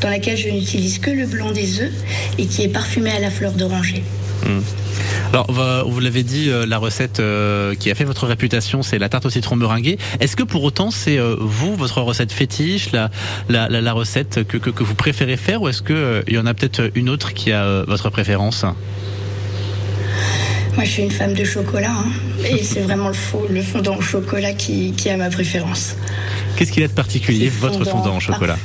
dans 0.02 0.10
laquelle 0.10 0.38
je 0.38 0.50
n'utilise 0.50 1.00
que 1.00 1.10
le 1.10 1.26
blanc 1.26 1.52
des 1.52 1.82
œufs 1.82 1.92
et 2.38 2.46
qui 2.46 2.62
est 2.62 2.68
parfumé 2.68 3.10
à 3.12 3.20
la 3.20 3.32
fleur 3.32 3.54
d'oranger. 3.54 4.04
Alors, 5.36 5.90
vous 5.90 6.00
l'avez 6.00 6.24
dit, 6.24 6.50
euh, 6.50 6.66
la 6.66 6.78
recette 6.78 7.20
euh, 7.20 7.76
qui 7.76 7.92
a 7.92 7.96
fait 7.96 8.06
votre 8.06 8.26
réputation, 8.26 8.84
c'est 8.84 8.98
la 8.98 9.10
tarte 9.10 9.26
au 9.26 9.30
citron 9.30 9.58
meringuée. 9.58 9.98
Est-ce 10.22 10.38
que 10.38 10.44
pour 10.44 10.64
autant, 10.64 10.92
c'est 10.92 11.18
euh, 11.18 11.36
vous, 11.38 11.76
votre 11.76 12.02
recette 12.02 12.32
fétiche, 12.32 12.94
la, 12.94 13.12
la, 13.50 13.68
la, 13.68 13.82
la 13.82 13.92
recette 13.92 14.48
que, 14.48 14.56
que, 14.56 14.70
que 14.70 14.84
vous 14.86 14.96
préférez 14.96 15.36
faire, 15.36 15.62
ou 15.62 15.68
est-ce 15.68 15.82
que 15.82 15.92
euh, 15.92 16.22
il 16.28 16.36
y 16.36 16.38
en 16.38 16.46
a 16.46 16.54
peut-être 16.54 16.90
une 16.96 17.10
autre 17.10 17.34
qui 17.34 17.52
a 17.52 17.84
votre 17.84 18.10
préférence? 18.10 18.64
Moi, 20.76 20.86
je 20.86 20.90
suis 20.90 21.04
une 21.04 21.12
femme 21.12 21.34
de 21.34 21.44
chocolat, 21.44 21.92
hein, 21.92 22.12
et 22.50 22.64
c'est 22.64 22.82
vraiment 22.84 23.10
le, 23.50 23.62
fondant 23.62 23.98
au 23.98 24.02
chocolat 24.02 24.54
qui, 24.54 24.94
qui 24.94 25.10
a 25.10 25.18
ma 25.18 25.30
préférence. 25.30 25.98
Qu'est-ce 26.56 26.72
qu'il 26.72 26.84
a 26.84 26.88
de 26.88 26.94
particulier, 26.94 27.50
votre 27.50 27.84
fondant, 27.84 28.16
au 28.16 28.22
chocolat? 28.22 28.58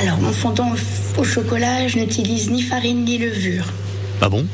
Alors, 0.00 0.18
mon 0.18 0.30
fondant 0.30 0.70
au, 0.70 1.22
au 1.22 1.24
chocolat, 1.24 1.88
je 1.88 1.98
n'utilise 1.98 2.52
ni 2.52 2.62
farine 2.62 3.04
ni 3.04 3.18
levure. 3.18 3.64
Ah 4.20 4.28
bon? 4.28 4.46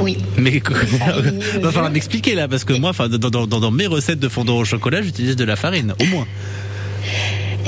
Oui. 0.00 0.18
Mais 0.36 0.60
va 1.60 1.72
falloir 1.72 1.90
m'expliquer 1.90 2.34
là, 2.34 2.48
parce 2.48 2.64
que 2.64 2.72
moi, 2.72 2.92
dans, 3.08 3.46
dans, 3.46 3.70
mes 3.70 3.86
recettes 3.86 4.20
de 4.20 4.28
fondant 4.28 4.56
au 4.56 4.64
chocolat, 4.64 5.02
j'utilise 5.02 5.36
de 5.36 5.44
la 5.44 5.56
farine, 5.56 5.94
au 6.00 6.04
moins. 6.06 6.26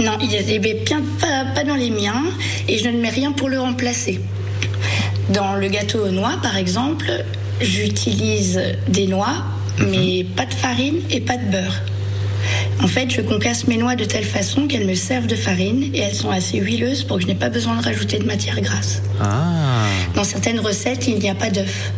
Non, 0.02 0.18
il 0.20 0.60
bien 0.60 1.02
pas, 1.20 1.44
pas 1.54 1.64
dans 1.64 1.76
les 1.76 1.90
miens, 1.90 2.24
et 2.68 2.78
je 2.78 2.88
ne 2.88 3.00
mets 3.00 3.10
rien 3.10 3.32
pour 3.32 3.48
le 3.48 3.60
remplacer. 3.60 4.20
Dans 5.30 5.54
le 5.54 5.68
gâteau 5.68 6.06
aux 6.06 6.10
noix, 6.10 6.34
par 6.42 6.56
exemple, 6.56 7.10
j'utilise 7.60 8.60
des 8.88 9.06
noix, 9.06 9.44
mais 9.78 10.24
pas 10.36 10.46
de 10.46 10.54
farine 10.54 11.00
et 11.10 11.20
pas 11.20 11.36
de 11.36 11.50
beurre. 11.50 11.82
En 12.82 12.86
fait, 12.86 13.10
je 13.10 13.20
concasse 13.22 13.66
mes 13.66 13.76
noix 13.76 13.96
de 13.96 14.04
telle 14.04 14.24
façon 14.24 14.66
qu'elles 14.66 14.86
me 14.86 14.94
servent 14.94 15.26
de 15.26 15.36
farine 15.36 15.90
et 15.94 16.00
elles 16.00 16.14
sont 16.14 16.30
assez 16.30 16.58
huileuses 16.58 17.04
pour 17.04 17.16
que 17.16 17.22
je 17.22 17.28
n'ai 17.28 17.34
pas 17.34 17.48
besoin 17.48 17.76
de 17.76 17.82
rajouter 17.82 18.18
de 18.18 18.24
matière 18.24 18.60
grasse. 18.60 19.02
Ah, 19.20 19.86
Dans 20.14 20.24
certaines 20.24 20.60
recettes, 20.60 21.06
il 21.06 21.18
n'y 21.18 21.30
a 21.30 21.34
pas 21.34 21.50
d'œuf. 21.50 21.92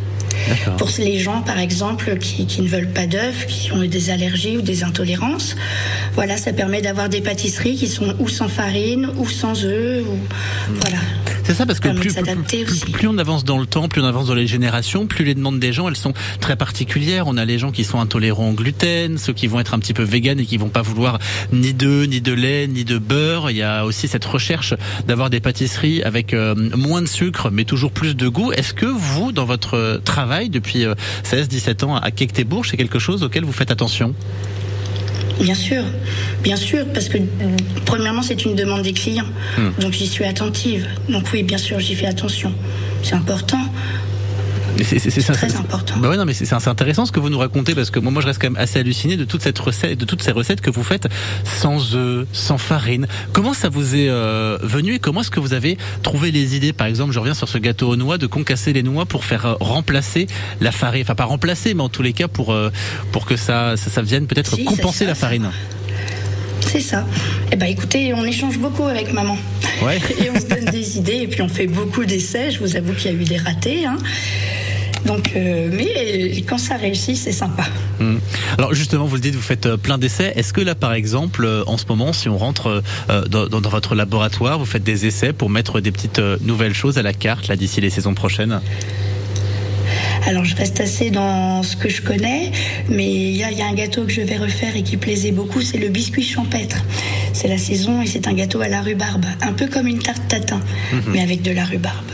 Pour 0.78 0.90
les 0.98 1.18
gens, 1.18 1.42
par 1.42 1.58
exemple, 1.58 2.16
qui, 2.18 2.46
qui 2.46 2.62
ne 2.62 2.68
veulent 2.68 2.92
pas 2.92 3.06
d'œufs, 3.06 3.46
qui 3.46 3.72
ont 3.72 3.84
des 3.84 4.10
allergies 4.10 4.56
ou 4.56 4.62
des 4.62 4.84
intolérances, 4.84 5.56
voilà, 6.14 6.36
ça 6.36 6.52
permet 6.52 6.80
d'avoir 6.80 7.08
des 7.08 7.20
pâtisseries 7.20 7.76
qui 7.76 7.88
sont 7.88 8.14
ou 8.18 8.28
sans 8.28 8.48
farine 8.48 9.10
ou 9.16 9.28
sans 9.28 9.64
œufs. 9.64 10.04
Voilà. 10.68 10.98
C'est 11.46 11.54
ça 11.54 11.64
parce 11.64 11.78
que 11.78 11.88
plus, 12.90 13.06
on 13.06 13.18
avance 13.18 13.44
dans 13.44 13.58
le 13.58 13.66
temps, 13.66 13.86
plus 13.86 14.00
on 14.00 14.04
avance 14.04 14.26
dans 14.26 14.34
les 14.34 14.48
générations, 14.48 15.06
plus 15.06 15.24
les 15.24 15.32
demandes 15.34 15.60
des 15.60 15.72
gens 15.72 15.88
elles 15.88 15.96
sont 15.96 16.12
très 16.40 16.56
particulières. 16.56 17.28
On 17.28 17.36
a 17.36 17.44
les 17.44 17.56
gens 17.56 17.70
qui 17.70 17.84
sont 17.84 18.00
intolérants 18.00 18.50
au 18.50 18.52
gluten, 18.52 19.16
ceux 19.16 19.32
qui 19.32 19.46
vont 19.46 19.60
être 19.60 19.72
un 19.72 19.78
petit 19.78 19.94
peu 19.94 20.02
véganes 20.02 20.40
et 20.40 20.44
qui 20.44 20.56
vont 20.56 20.70
pas 20.70 20.82
vouloir 20.82 21.20
ni 21.52 21.72
d'œufs, 21.72 22.08
ni 22.08 22.20
de 22.20 22.32
lait, 22.32 22.66
ni 22.66 22.84
de 22.84 22.98
beurre. 22.98 23.52
Il 23.52 23.58
y 23.58 23.62
a 23.62 23.84
aussi 23.84 24.08
cette 24.08 24.24
recherche 24.24 24.74
d'avoir 25.06 25.30
des 25.30 25.38
pâtisseries 25.38 26.02
avec 26.02 26.34
euh, 26.34 26.56
moins 26.76 27.00
de 27.00 27.06
sucre 27.06 27.50
mais 27.52 27.64
toujours 27.64 27.92
plus 27.92 28.16
de 28.16 28.26
goût. 28.26 28.50
Est-ce 28.50 28.74
que 28.74 28.86
vous, 28.86 29.30
dans 29.30 29.44
votre 29.44 30.00
travail 30.04 30.48
depuis 30.48 30.84
16-17 31.22 31.84
ans 31.84 31.94
à 31.94 32.10
Quectebourg, 32.10 32.66
c'est 32.66 32.76
quelque 32.76 32.98
chose 32.98 33.22
auquel 33.22 33.44
vous 33.44 33.52
faites 33.52 33.70
attention? 33.70 34.16
Bien 35.40 35.54
sûr, 35.54 35.82
bien 36.42 36.56
sûr, 36.56 36.86
parce 36.94 37.08
que 37.08 37.18
premièrement, 37.84 38.22
c'est 38.22 38.44
une 38.44 38.54
demande 38.54 38.82
des 38.82 38.92
clients. 38.92 39.26
Hmm. 39.58 39.70
Donc 39.80 39.92
j'y 39.92 40.06
suis 40.06 40.24
attentive. 40.24 40.86
Donc 41.08 41.24
oui, 41.32 41.42
bien 41.42 41.58
sûr, 41.58 41.78
j'y 41.78 41.94
fais 41.94 42.06
attention. 42.06 42.52
C'est 43.02 43.14
important. 43.14 43.60
C'est 44.82 45.32
très 45.32 45.56
important. 45.56 45.94
Bah 45.98 46.08
ouais, 46.10 46.16
non, 46.16 46.24
mais 46.24 46.34
c'est 46.34 46.52
intéressant 46.68 47.06
ce 47.06 47.12
que 47.12 47.20
vous 47.20 47.30
nous 47.30 47.38
racontez 47.38 47.74
parce 47.74 47.90
que 47.90 47.98
moi, 47.98 48.12
moi, 48.12 48.22
je 48.22 48.26
reste 48.26 48.40
quand 48.40 48.50
même 48.50 48.60
assez 48.60 48.78
halluciné 48.78 49.16
de 49.16 49.24
toute 49.24 49.42
cette 49.42 49.58
recette, 49.58 49.98
de 49.98 50.04
toutes 50.04 50.22
ces 50.22 50.32
recettes 50.32 50.60
que 50.60 50.70
vous 50.70 50.82
faites 50.82 51.08
sans 51.44 51.94
œufs, 51.94 52.26
sans 52.32 52.58
farine. 52.58 53.06
Comment 53.32 53.54
ça 53.54 53.68
vous 53.68 53.94
est 53.94 54.08
euh, 54.08 54.58
venu 54.62 54.94
et 54.94 54.98
comment 54.98 55.20
est-ce 55.22 55.30
que 55.30 55.40
vous 55.40 55.54
avez 55.54 55.78
trouvé 56.02 56.30
les 56.30 56.56
idées? 56.56 56.72
Par 56.72 56.86
exemple, 56.86 57.12
je 57.12 57.18
reviens 57.18 57.34
sur 57.34 57.48
ce 57.48 57.58
gâteau 57.58 57.88
aux 57.88 57.96
noix, 57.96 58.18
de 58.18 58.26
concasser 58.26 58.72
les 58.72 58.82
noix 58.82 59.06
pour 59.06 59.24
faire 59.24 59.46
euh, 59.46 59.54
remplacer 59.60 60.26
la 60.60 60.72
farine, 60.72 61.02
enfin 61.02 61.14
pas 61.14 61.24
remplacer, 61.24 61.74
mais 61.74 61.82
en 61.82 61.88
tous 61.88 62.02
les 62.02 62.12
cas 62.12 62.28
pour 62.28 62.52
euh, 62.52 62.70
pour 63.12 63.24
que 63.26 63.36
ça 63.36 63.76
ça, 63.76 63.90
ça 63.90 64.02
vienne 64.02 64.26
peut-être 64.26 64.54
Si, 64.56 64.64
compenser 64.64 65.04
ça, 65.04 65.06
la 65.06 65.14
farine. 65.14 65.50
C'est 66.60 66.80
ça. 66.80 67.06
Eh 67.52 67.56
ben 67.56 67.66
écoutez, 67.66 68.12
on 68.12 68.24
échange 68.24 68.58
beaucoup 68.58 68.84
avec 68.84 69.12
maman. 69.12 69.38
Ouais. 69.82 69.98
et 70.24 70.30
on 70.30 70.38
se 70.38 70.46
donne 70.46 70.64
des 70.66 70.98
idées 70.98 71.20
et 71.22 71.26
puis 71.28 71.40
on 71.42 71.48
fait 71.48 71.66
beaucoup 71.66 72.04
d'essais. 72.04 72.50
Je 72.50 72.58
vous 72.58 72.76
avoue 72.76 72.92
qu'il 72.94 73.12
y 73.12 73.14
a 73.14 73.16
eu 73.16 73.24
des 73.24 73.36
ratés. 73.38 73.86
hein. 73.86 73.96
Donc, 75.06 75.32
euh, 75.36 75.70
mais 75.72 76.42
quand 76.42 76.58
ça 76.58 76.76
réussit, 76.76 77.16
c'est 77.16 77.32
sympa. 77.32 77.64
Hmm. 78.00 78.16
Alors 78.58 78.74
justement, 78.74 79.06
vous 79.06 79.14
le 79.14 79.20
dites, 79.20 79.34
vous 79.34 79.40
faites 79.40 79.66
euh, 79.66 79.76
plein 79.76 79.98
d'essais. 79.98 80.32
Est-ce 80.36 80.52
que 80.52 80.60
là, 80.60 80.74
par 80.74 80.92
exemple, 80.94 81.44
euh, 81.44 81.62
en 81.66 81.76
ce 81.78 81.84
moment, 81.88 82.12
si 82.12 82.28
on 82.28 82.36
rentre 82.38 82.82
dans, 83.28 83.60
votre 83.70 83.94
laboratoire, 83.94 84.58
vous 84.58 84.64
faites 84.66 84.82
des 84.84 85.06
essais 85.06 85.32
pour 85.32 85.50
mettre 85.50 85.80
des 85.80 85.92
petites 85.92 86.20
nouvelles 86.42 86.74
choses 86.74 86.98
à 86.98 87.02
la 87.02 87.12
carte 87.12 87.48
là 87.48 87.56
d'ici 87.56 87.80
les 87.80 87.90
saisons 87.90 88.14
prochaines? 88.14 88.60
Alors 90.26 90.44
je 90.44 90.56
reste 90.56 90.80
assez 90.80 91.10
dans 91.10 91.62
ce 91.62 91.76
que 91.76 91.88
je 91.88 92.02
connais, 92.02 92.50
mais 92.88 93.06
il 93.08 93.36
y, 93.36 93.44
a- 93.44 93.50
il 93.52 93.58
y 93.58 93.62
a 93.62 93.66
un 93.68 93.74
gâteau 93.74 94.04
que 94.04 94.10
je 94.12 94.22
vais 94.22 94.36
refaire 94.36 94.74
et 94.76 94.82
qui 94.82 94.96
plaisait 94.96 95.30
beaucoup, 95.30 95.60
c'est 95.62 95.78
le 95.78 95.88
biscuit 95.88 96.24
champêtre. 96.24 96.78
C'est 97.32 97.46
la 97.48 97.58
saison 97.58 98.02
et 98.02 98.06
c'est 98.06 98.26
un 98.26 98.32
gâteau 98.32 98.60
à 98.60 98.68
la 98.68 98.80
rhubarbe, 98.82 99.24
un 99.42 99.52
peu 99.52 99.66
comme 99.68 99.86
une 99.86 100.00
tarte 100.00 100.26
tatin, 100.28 100.60
Mhm. 100.92 101.00
mais 101.12 101.20
avec 101.20 101.42
de 101.42 101.52
la 101.52 101.64
rhubarbe. 101.64 102.10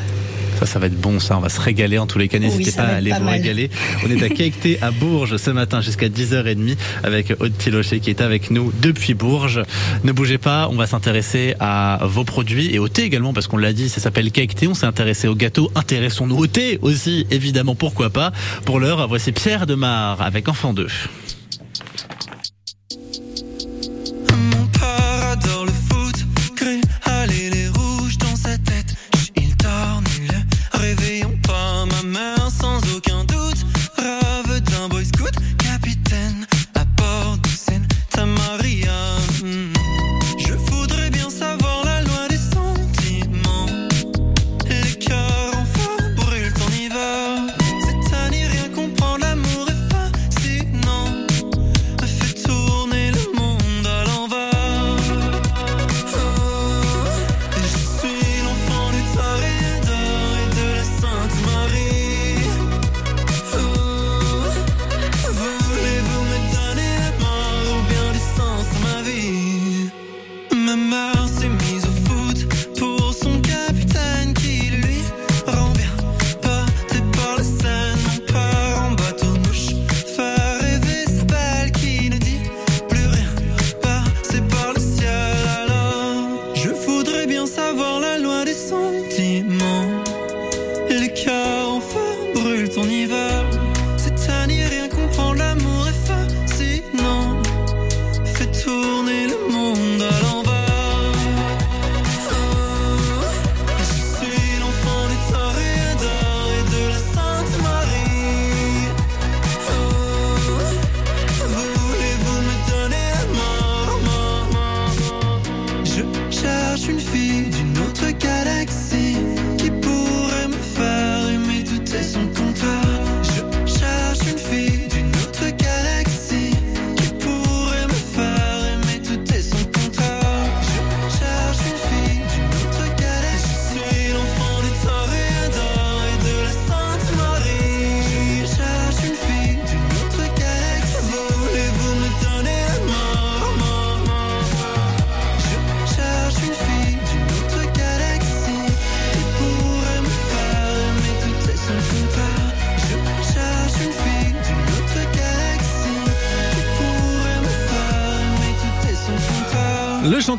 Ça, 0.62 0.66
ça 0.66 0.78
va 0.78 0.86
être 0.86 1.00
bon, 1.00 1.18
ça. 1.18 1.36
On 1.36 1.40
va 1.40 1.48
se 1.48 1.60
régaler 1.60 1.98
en 1.98 2.06
tous 2.06 2.18
les 2.18 2.28
cas. 2.28 2.38
N'hésitez 2.38 2.70
pas 2.70 2.82
à 2.84 2.94
aller 2.94 3.10
pas 3.10 3.18
vous 3.18 3.24
mal. 3.24 3.34
régaler. 3.34 3.68
On 4.06 4.10
est 4.12 4.22
à 4.22 4.28
Caecté 4.32 4.78
à 4.80 4.92
Bourges 4.92 5.36
ce 5.36 5.50
matin 5.50 5.80
jusqu'à 5.80 6.08
10h30 6.08 6.76
avec 7.02 7.32
Aude 7.40 7.58
Tilocher 7.58 7.98
qui 7.98 8.10
est 8.10 8.20
avec 8.20 8.52
nous 8.52 8.72
depuis 8.80 9.14
Bourges. 9.14 9.64
Ne 10.04 10.12
bougez 10.12 10.38
pas, 10.38 10.68
on 10.70 10.76
va 10.76 10.86
s'intéresser 10.86 11.56
à 11.58 11.98
vos 12.04 12.22
produits 12.22 12.72
et 12.72 12.78
au 12.78 12.86
thé 12.86 13.02
également 13.02 13.32
parce 13.32 13.48
qu'on 13.48 13.56
l'a 13.56 13.72
dit, 13.72 13.88
ça 13.88 14.00
s'appelle 14.00 14.30
Caecté. 14.30 14.68
On 14.68 14.74
s'est 14.74 14.86
intéressé 14.86 15.26
au 15.26 15.34
gâteau. 15.34 15.68
Intéressons-nous 15.74 16.36
au 16.36 16.46
thé 16.46 16.78
aussi, 16.80 17.26
évidemment, 17.32 17.74
pourquoi 17.74 18.10
pas? 18.10 18.30
Pour 18.64 18.78
l'heure, 18.78 19.08
voici 19.08 19.32
Pierre 19.32 19.66
Demar 19.66 20.22
avec 20.22 20.48
Enfant 20.48 20.72
2. 20.72 20.86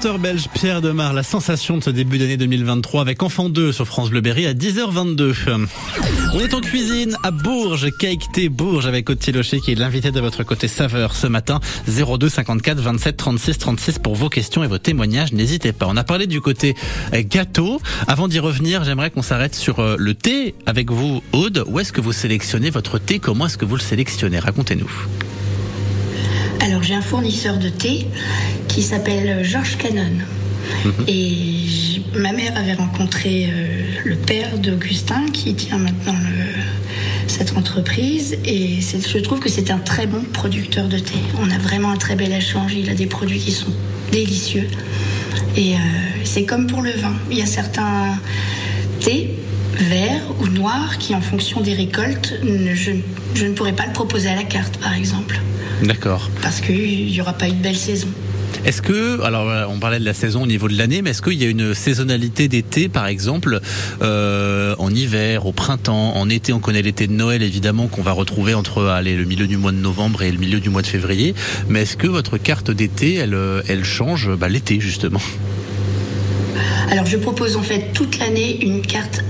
Chanteur 0.03 0.19
belge 0.19 0.49
Pierre 0.53 0.81
Demar, 0.81 1.13
la 1.13 1.23
sensation 1.23 1.77
de 1.77 1.83
ce 1.83 1.89
début 1.89 2.17
d'année 2.17 2.35
2023 2.35 2.99
avec 2.99 3.23
Enfant 3.23 3.47
2 3.47 3.71
sur 3.71 3.87
France 3.87 4.09
Bleu 4.09 4.19
Berry 4.19 4.45
à 4.45 4.53
10h22. 4.53 5.33
On 6.33 6.39
est 6.41 6.53
en 6.53 6.59
cuisine 6.59 7.15
à 7.23 7.31
Bourges, 7.31 7.87
Cake 7.99 8.29
Thé 8.33 8.49
Bourges 8.49 8.85
avec 8.85 9.09
Aude 9.09 9.19
Tilocher 9.19 9.61
qui 9.61 9.71
est 9.71 9.75
l'invité 9.75 10.11
de 10.11 10.19
votre 10.19 10.43
côté 10.43 10.67
saveur 10.67 11.15
ce 11.15 11.27
matin. 11.27 11.61
02 11.87 12.27
54 12.27 12.79
27 12.79 13.15
36 13.15 13.57
36 13.57 13.99
pour 13.99 14.15
vos 14.15 14.27
questions 14.27 14.61
et 14.61 14.67
vos 14.67 14.77
témoignages. 14.77 15.31
N'hésitez 15.31 15.71
pas. 15.71 15.85
On 15.87 15.95
a 15.95 16.03
parlé 16.03 16.27
du 16.27 16.41
côté 16.41 16.75
euh, 17.13 17.23
gâteau. 17.25 17.79
Avant 18.05 18.27
d'y 18.27 18.39
revenir, 18.39 18.83
j'aimerais 18.83 19.09
qu'on 19.09 19.21
s'arrête 19.21 19.55
sur 19.55 19.79
euh, 19.79 19.95
le 19.97 20.15
thé 20.15 20.53
avec 20.65 20.91
vous, 20.91 21.23
Aude. 21.31 21.63
Où 21.67 21.79
est-ce 21.79 21.93
que 21.93 22.01
vous 22.01 22.11
sélectionnez 22.11 22.71
votre 22.71 22.99
thé? 22.99 23.19
Comment 23.19 23.45
est-ce 23.45 23.57
que 23.57 23.65
vous 23.65 23.77
le 23.77 23.81
sélectionnez? 23.81 24.39
Racontez-nous. 24.39 24.91
Alors 26.63 26.81
j'ai 26.83 26.93
un 26.95 27.01
fournisseur 27.01 27.57
de 27.57 27.69
thé 27.69 28.07
qui 28.67 28.81
s'appelle 28.81 29.43
Georges 29.43 29.77
Cannon. 29.77 30.17
Et 31.07 31.13
j- 31.67 32.03
ma 32.15 32.31
mère 32.31 32.55
avait 32.57 32.73
rencontré 32.73 33.49
euh, 33.51 33.81
le 34.05 34.15
père 34.15 34.57
d'Augustin 34.57 35.25
qui 35.33 35.53
tient 35.55 35.77
maintenant 35.77 36.13
le- 36.13 36.63
cette 37.27 37.57
entreprise 37.57 38.37
et 38.45 38.79
je 38.81 39.17
trouve 39.19 39.39
que 39.39 39.49
c'est 39.49 39.71
un 39.71 39.77
très 39.79 40.07
bon 40.07 40.21
producteur 40.31 40.87
de 40.87 40.99
thé. 40.99 41.15
On 41.41 41.49
a 41.51 41.57
vraiment 41.57 41.89
un 41.91 41.97
très 41.97 42.15
bel 42.15 42.31
échange, 42.31 42.73
il 42.75 42.89
a 42.89 42.93
des 42.95 43.07
produits 43.07 43.39
qui 43.39 43.51
sont 43.51 43.73
délicieux. 44.11 44.67
Et 45.57 45.73
euh, 45.73 45.77
c'est 46.23 46.45
comme 46.45 46.67
pour 46.67 46.81
le 46.81 46.91
vin, 46.91 47.13
il 47.29 47.37
y 47.37 47.41
a 47.41 47.45
certains 47.45 48.17
thé 49.01 49.31
vert 49.79 50.21
ou 50.39 50.47
noir 50.47 50.97
qui, 50.97 51.13
en 51.15 51.21
fonction 51.21 51.59
des 51.61 51.73
récoltes, 51.73 52.35
ne- 52.43 52.73
je, 52.73 52.91
je 53.35 53.45
ne 53.45 53.53
pourrais 53.53 53.73
pas 53.73 53.85
le 53.85 53.91
proposer 53.93 54.29
à 54.29 54.35
la 54.35 54.43
carte, 54.43 54.77
par 54.77 54.93
exemple, 54.93 55.41
D'accord. 55.83 56.29
parce 56.41 56.61
qu'il 56.61 57.07
n'y 57.07 57.21
aura 57.21 57.33
pas 57.33 57.47
eu 57.47 57.51
de 57.51 57.61
belle 57.61 57.75
saison. 57.75 58.07
Est-ce 58.65 58.81
que, 58.81 59.21
alors 59.23 59.69
on 59.69 59.79
parlait 59.79 59.99
de 59.99 60.05
la 60.05 60.13
saison 60.13 60.43
au 60.43 60.47
niveau 60.47 60.69
de 60.69 60.77
l'année, 60.77 61.01
mais 61.01 61.09
est-ce 61.09 61.21
qu'il 61.21 61.41
y 61.41 61.45
a 61.45 61.49
une 61.49 61.73
saisonnalité 61.73 62.47
d'été, 62.47 62.87
par 62.87 63.07
exemple, 63.07 63.59
euh, 64.01 64.73
en 64.77 64.89
hiver, 64.89 65.45
au 65.45 65.51
printemps, 65.51 66.15
en 66.15 66.29
été? 66.29 66.53
On 66.53 66.59
connaît 66.59 66.81
l'été 66.81 67.07
de 67.07 67.11
Noël, 67.11 67.43
évidemment, 67.43 67.87
qu'on 67.87 68.03
va 68.03 68.13
retrouver 68.13 68.53
entre 68.53 68.85
allez, 68.85 69.17
le 69.17 69.25
milieu 69.25 69.47
du 69.47 69.57
mois 69.57 69.73
de 69.73 69.77
novembre 69.77 70.21
et 70.21 70.31
le 70.31 70.37
milieu 70.37 70.61
du 70.61 70.69
mois 70.69 70.81
de 70.81 70.87
février. 70.87 71.35
Mais 71.67 71.81
est-ce 71.81 71.97
que 71.97 72.07
votre 72.07 72.37
carte 72.37 72.71
d'été, 72.71 73.15
elle, 73.15 73.33
euh, 73.33 73.61
elle 73.67 73.83
change 73.83 74.33
bah, 74.33 74.47
l'été, 74.47 74.79
justement? 74.79 75.21
Alors 76.89 77.05
je 77.05 77.17
propose 77.17 77.57
en 77.57 77.63
fait 77.63 77.91
toute 77.93 78.19
l'année 78.19 78.63
une 78.63 78.81
carte 78.81 79.23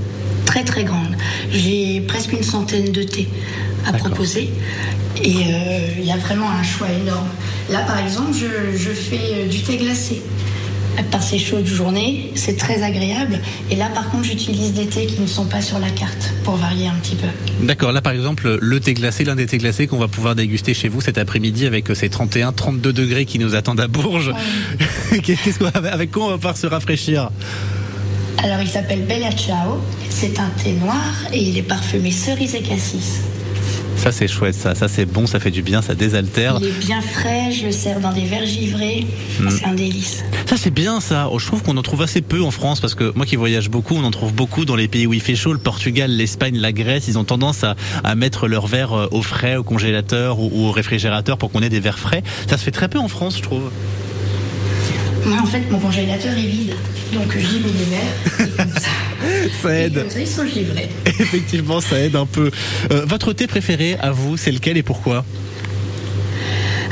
très 0.46 0.64
très 0.64 0.84
grande. 0.84 1.16
J'ai 1.52 2.02
presque 2.02 2.34
une 2.34 2.44
centaine 2.44 2.92
de 2.92 3.04
thés 3.04 3.30
à 3.86 3.94
proposer 3.94 4.50
et 5.24 5.28
euh, 5.30 5.80
il 6.00 6.06
y 6.06 6.12
a 6.12 6.18
vraiment 6.18 6.50
un 6.50 6.64
choix 6.64 6.88
énorme. 6.90 7.28
Là 7.70 7.80
par 7.82 8.00
exemple 8.00 8.32
je, 8.34 8.78
je 8.78 8.90
fais 8.90 9.20
euh, 9.34 9.48
du 9.48 9.60
thé 9.62 9.78
glacé. 9.78 10.22
Par 11.10 11.24
ces 11.24 11.40
chaudes 11.40 11.66
journées, 11.66 12.32
c'est 12.36 12.56
très 12.56 12.84
agréable. 12.84 13.40
Et 13.72 13.76
là, 13.76 13.90
par 13.96 14.12
contre, 14.12 14.26
j'utilise 14.26 14.74
des 14.74 14.86
thés 14.86 15.08
qui 15.08 15.20
ne 15.22 15.26
sont 15.26 15.46
pas 15.46 15.60
sur 15.60 15.80
la 15.80 15.90
carte 15.90 16.32
pour 16.44 16.56
varier 16.56 16.86
un 16.88 16.94
petit 17.02 17.16
peu. 17.16 17.26
D'accord, 17.66 17.92
là 17.94 18.00
par 18.00 18.14
exemple, 18.14 18.60
le 18.62 18.80
thé 18.80 18.94
glacé, 18.94 19.24
l'un 19.24 19.36
des 19.36 19.48
thés 19.48 19.58
glacés 19.58 19.88
qu'on 19.88 19.98
va 19.98 20.08
pouvoir 20.08 20.36
déguster 20.36 20.76
chez 20.76 20.90
vous 20.90 21.02
cet 21.02 21.18
après-midi 21.18 21.66
avec 21.66 21.90
euh, 21.90 21.96
ces 21.96 22.10
31-32 22.10 22.80
degrés 22.92 23.26
qui 23.26 23.40
nous 23.40 23.56
attendent 23.56 23.80
à 23.80 23.88
Bourges. 23.88 24.36
Qu'est-ce 25.24 25.58
qu'on 25.58 25.66
va- 25.72 25.92
avec 25.92 26.12
quoi 26.12 26.26
on 26.26 26.30
va 26.30 26.36
pouvoir 26.36 26.58
se 26.58 26.68
rafraîchir? 26.68 27.32
Alors, 28.44 28.60
il 28.62 28.68
s'appelle 28.68 29.02
Bella 29.08 29.32
Ciao. 29.32 29.80
C'est 30.12 30.38
un 30.40 30.50
thé 30.64 30.74
noir 30.74 31.04
et 31.34 31.40
il 31.42 31.58
est 31.58 31.64
parfumé 31.64 32.12
cerise 32.12 32.54
et 32.54 32.62
cassis. 32.62 33.22
Ça 34.04 34.12
c'est 34.12 34.28
chouette, 34.28 34.54
ça, 34.54 34.76
ça 34.76 34.90
c'est 34.90 35.06
bon, 35.06 35.28
ça 35.28 35.40
fait 35.40 35.50
du 35.50 35.62
bien, 35.62 35.82
ça 35.82 35.96
désaltère. 35.96 36.58
Il 36.60 36.68
est 36.68 36.86
bien 36.86 37.00
frais, 37.00 37.54
je 37.54 37.68
le 37.68 37.72
sers 37.72 38.02
dans 38.02 38.12
des 38.12 38.26
verres 38.26 38.46
givrés. 38.46 39.08
Mm. 39.40 39.50
C'est 39.50 39.66
un 39.66 39.74
délice. 39.74 40.26
Ça 40.46 40.58
c'est 40.58 40.72
bien 40.72 41.00
ça. 41.00 41.30
Oh, 41.32 41.40
je 41.40 41.46
trouve 41.48 41.64
qu'on 41.64 41.78
en 41.78 41.82
trouve 41.82 42.02
assez 42.02 42.22
peu 42.22 42.44
en 42.44 42.52
France 42.52 42.82
parce 42.82 42.96
que 42.96 43.14
moi 43.16 43.26
qui 43.26 43.38
voyage 43.38 43.70
beaucoup, 43.70 43.96
on 43.96 44.04
en 44.04 44.12
trouve 44.12 44.34
beaucoup 44.34 44.66
dans 44.66 44.76
les 44.76 44.90
pays 44.90 45.08
où 45.08 45.14
il 45.14 45.22
fait 45.22 45.36
chaud, 45.36 45.54
le 45.54 45.58
Portugal, 45.58 46.12
l'Espagne, 46.12 46.58
la 46.58 46.74
Grèce. 46.74 47.08
Ils 47.08 47.18
ont 47.18 47.24
tendance 47.24 47.64
à, 47.64 47.78
à 48.04 48.16
mettre 48.16 48.50
leurs 48.50 48.68
verres 48.68 48.92
euh, 48.92 49.08
au 49.12 49.22
frais, 49.22 49.56
au 49.56 49.64
congélateur 49.64 50.38
ou, 50.38 50.52
ou 50.54 50.68
au 50.68 50.72
réfrigérateur 50.74 51.38
pour 51.38 51.50
qu'on 51.50 51.62
ait 51.62 51.70
des 51.70 51.80
verres 51.80 51.98
frais. 51.98 52.24
Ça 52.50 52.58
se 52.58 52.64
fait 52.66 52.72
très 52.72 52.90
peu 52.90 53.00
en 53.00 53.08
France, 53.08 53.38
je 53.38 53.44
trouve. 53.44 53.72
Moi, 55.26 55.38
en 55.42 55.46
fait, 55.46 55.64
mon 55.72 55.80
congélateur 55.80 56.34
est 56.34 56.42
vide. 56.42 56.74
Donc, 57.14 57.38
j'y 57.38 57.60
mets 57.60 57.70
les 57.70 57.86
verres. 57.86 58.48
Et 58.48 58.58
comme 58.58 58.82
ça, 58.82 58.90
Ça 59.62 59.74
aide. 59.74 60.06
sont 60.26 60.46
givrés. 60.46 60.90
Effectivement, 61.06 61.82
ça 61.82 62.00
aide 62.00 62.16
un 62.16 62.26
peu. 62.26 62.52
Euh, 62.92 63.06
votre 63.06 63.34
thé 63.34 63.48
préféré 63.48 63.96
à 64.00 64.12
vous, 64.12 64.38
c'est 64.38 64.52
lequel 64.52 64.78
et 64.78 64.84
pourquoi? 64.84 65.26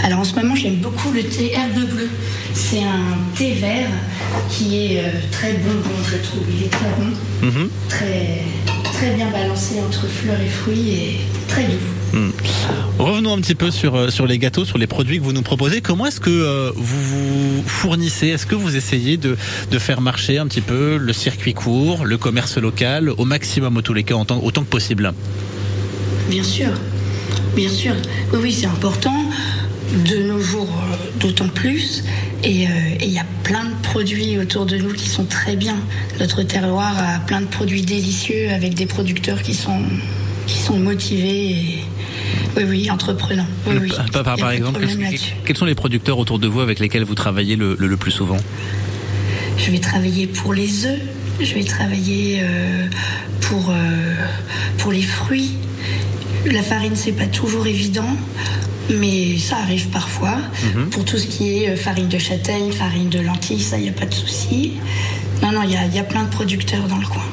Alors, 0.04 0.20
en 0.20 0.24
ce 0.24 0.34
moment, 0.36 0.56
j'aime 0.56 0.78
beaucoup 0.78 1.12
le 1.12 1.24
thé 1.24 1.52
herbe 1.54 1.88
bleue. 1.90 2.10
C'est 2.54 2.80
un 2.84 3.18
thé 3.38 3.54
vert 3.54 3.90
qui 4.50 4.78
est 4.96 5.00
euh, 5.00 5.10
très 5.32 5.54
bonbon, 5.54 5.96
je 6.12 6.18
trouve. 6.18 6.44
Il 6.58 6.66
est 6.66 6.70
très 6.70 6.90
rond, 6.98 7.14
Mhm. 7.44 7.70
très, 7.88 8.42
très 8.94 9.12
bien 9.16 9.30
balancé 9.30 9.76
entre 9.80 10.08
fleurs 10.08 10.40
et 10.42 10.50
fruits 10.50 10.90
et 10.92 11.18
très 11.48 11.64
doux. 11.66 11.78
Hmm. 12.13 12.32
Revenons 13.00 13.34
un 13.34 13.41
petit 13.41 13.56
peu 13.56 13.71
sur, 13.71 13.95
euh, 13.95 14.10
sur 14.10 14.28
les 14.28 14.38
gâteaux, 14.38 14.65
sur 14.65 14.78
les 14.78 14.86
produits 14.86 15.17
que 15.17 15.24
vous 15.24 15.34
nous 15.34 15.41
proposez. 15.41 15.82
Comment 15.82 16.06
est-ce 16.06 16.19
que 16.19 16.30
euh, 16.30 16.71
vous 16.76 17.62
vous 17.62 17.63
fournissez? 17.65 18.28
Est-ce 18.28 18.45
que 18.45 18.54
vous 18.54 18.76
essayez 18.76 19.17
de, 19.17 19.36
faire 19.80 20.02
marcher 20.02 20.38
un 20.38 20.45
petit 20.45 20.62
peu 20.62 20.97
le 20.97 21.13
circuit 21.13 21.54
court, 21.54 22.06
le 22.06 22.17
commerce 22.17 22.58
local, 22.58 23.10
au 23.10 23.26
maximum, 23.26 23.78
au 23.78 23.82
tous 23.82 23.93
les 23.93 24.04
cas, 24.04 24.15
autant 24.15 24.62
que 24.62 24.69
possible? 24.69 25.13
Bien 26.30 26.43
sûr, 26.43 26.69
bien 27.56 27.69
sûr. 27.69 27.95
Oui, 28.34 28.52
c'est 28.52 28.67
important. 28.67 29.26
De 30.08 30.24
nos 30.24 30.39
jours, 30.39 30.69
euh, 30.69 31.19
d'autant 31.19 31.47
plus. 31.47 32.04
Et 32.43 32.65
il 33.02 33.12
y 33.12 33.19
a 33.19 33.26
plein 33.43 33.65
de 33.65 33.76
produits 33.84 34.39
autour 34.39 34.65
de 34.65 34.76
nous 34.78 34.93
qui 34.93 35.08
sont 35.08 35.26
très 35.26 35.56
bien. 35.56 35.76
Notre 36.19 36.41
terroir 36.41 36.93
a 36.97 37.19
plein 37.19 37.41
de 37.41 37.45
produits 37.45 37.84
délicieux 37.84 38.50
avec 38.52 38.74
des 38.74 38.88
producteurs 38.88 39.41
qui 39.43 39.54
sont, 39.54 39.80
motivés 40.71 41.84
oui, 42.58 42.64
oui, 42.68 42.92
entreprenants. 42.92 43.48
Oui, 43.68 43.76
oui. 43.82 43.92
Par, 44.12 44.52
exemple, 44.52 44.80
quels, 45.46 45.58
sont 45.58 45.66
les 45.66 45.76
producteurs 45.76 46.18
autour 46.18 46.40
de 46.40 46.48
vous 46.48 46.60
avec 46.60 46.80
lesquels 46.80 47.04
vous 47.04 47.16
travaillez 47.16 47.56
le, 47.56 47.76
le- 47.80 47.88
le 47.88 47.98
plus 47.98 48.12
souvent? 48.12 48.38
Je 49.58 49.72
vais 49.72 49.80
travailler 49.80 50.28
pour 50.28 50.54
les 50.54 50.86
œufs, 50.86 51.00
je 51.40 51.54
vais 51.54 51.64
travailler 51.64 52.40
euh, 52.44 52.88
pour, 53.42 53.70
euh, 53.70 54.16
pour 54.78 54.92
les 54.92 55.02
fruits. 55.04 55.52
La 56.46 56.64
farine, 56.64 56.96
c'est 56.96 57.12
pas 57.12 57.28
toujours 57.28 57.68
évident, 57.68 58.16
mais 58.90 59.38
ça 59.38 59.58
arrive 59.58 59.88
parfois. 59.90 60.38
Mhm. 60.76 60.90
Pour 60.90 61.06
tout 61.06 61.18
ce 61.18 61.28
qui 61.28 61.64
est 61.64 61.70
euh, 61.70 61.76
farine 61.76 62.08
de 62.08 62.18
châtaigne, 62.18 62.72
farine 62.72 63.10
de 63.10 63.20
lentilles, 63.20 63.62
ça, 63.62 63.78
il 63.78 63.84
n'y 63.84 63.90
a 63.90 63.94
pas 63.94 64.08
de 64.08 64.14
souci. 64.14 64.74
Non, 65.41 65.51
non, 65.51 65.63
il 65.63 65.71
y 65.71 65.75
a, 65.75 65.86
il 65.88 65.95
y 65.95 65.99
a 65.99 66.04
plein 66.04 66.23
de 66.23 66.30
producteurs 66.30 66.84
dans 66.88 66.97
le 66.97 67.06
coin. 67.08 67.23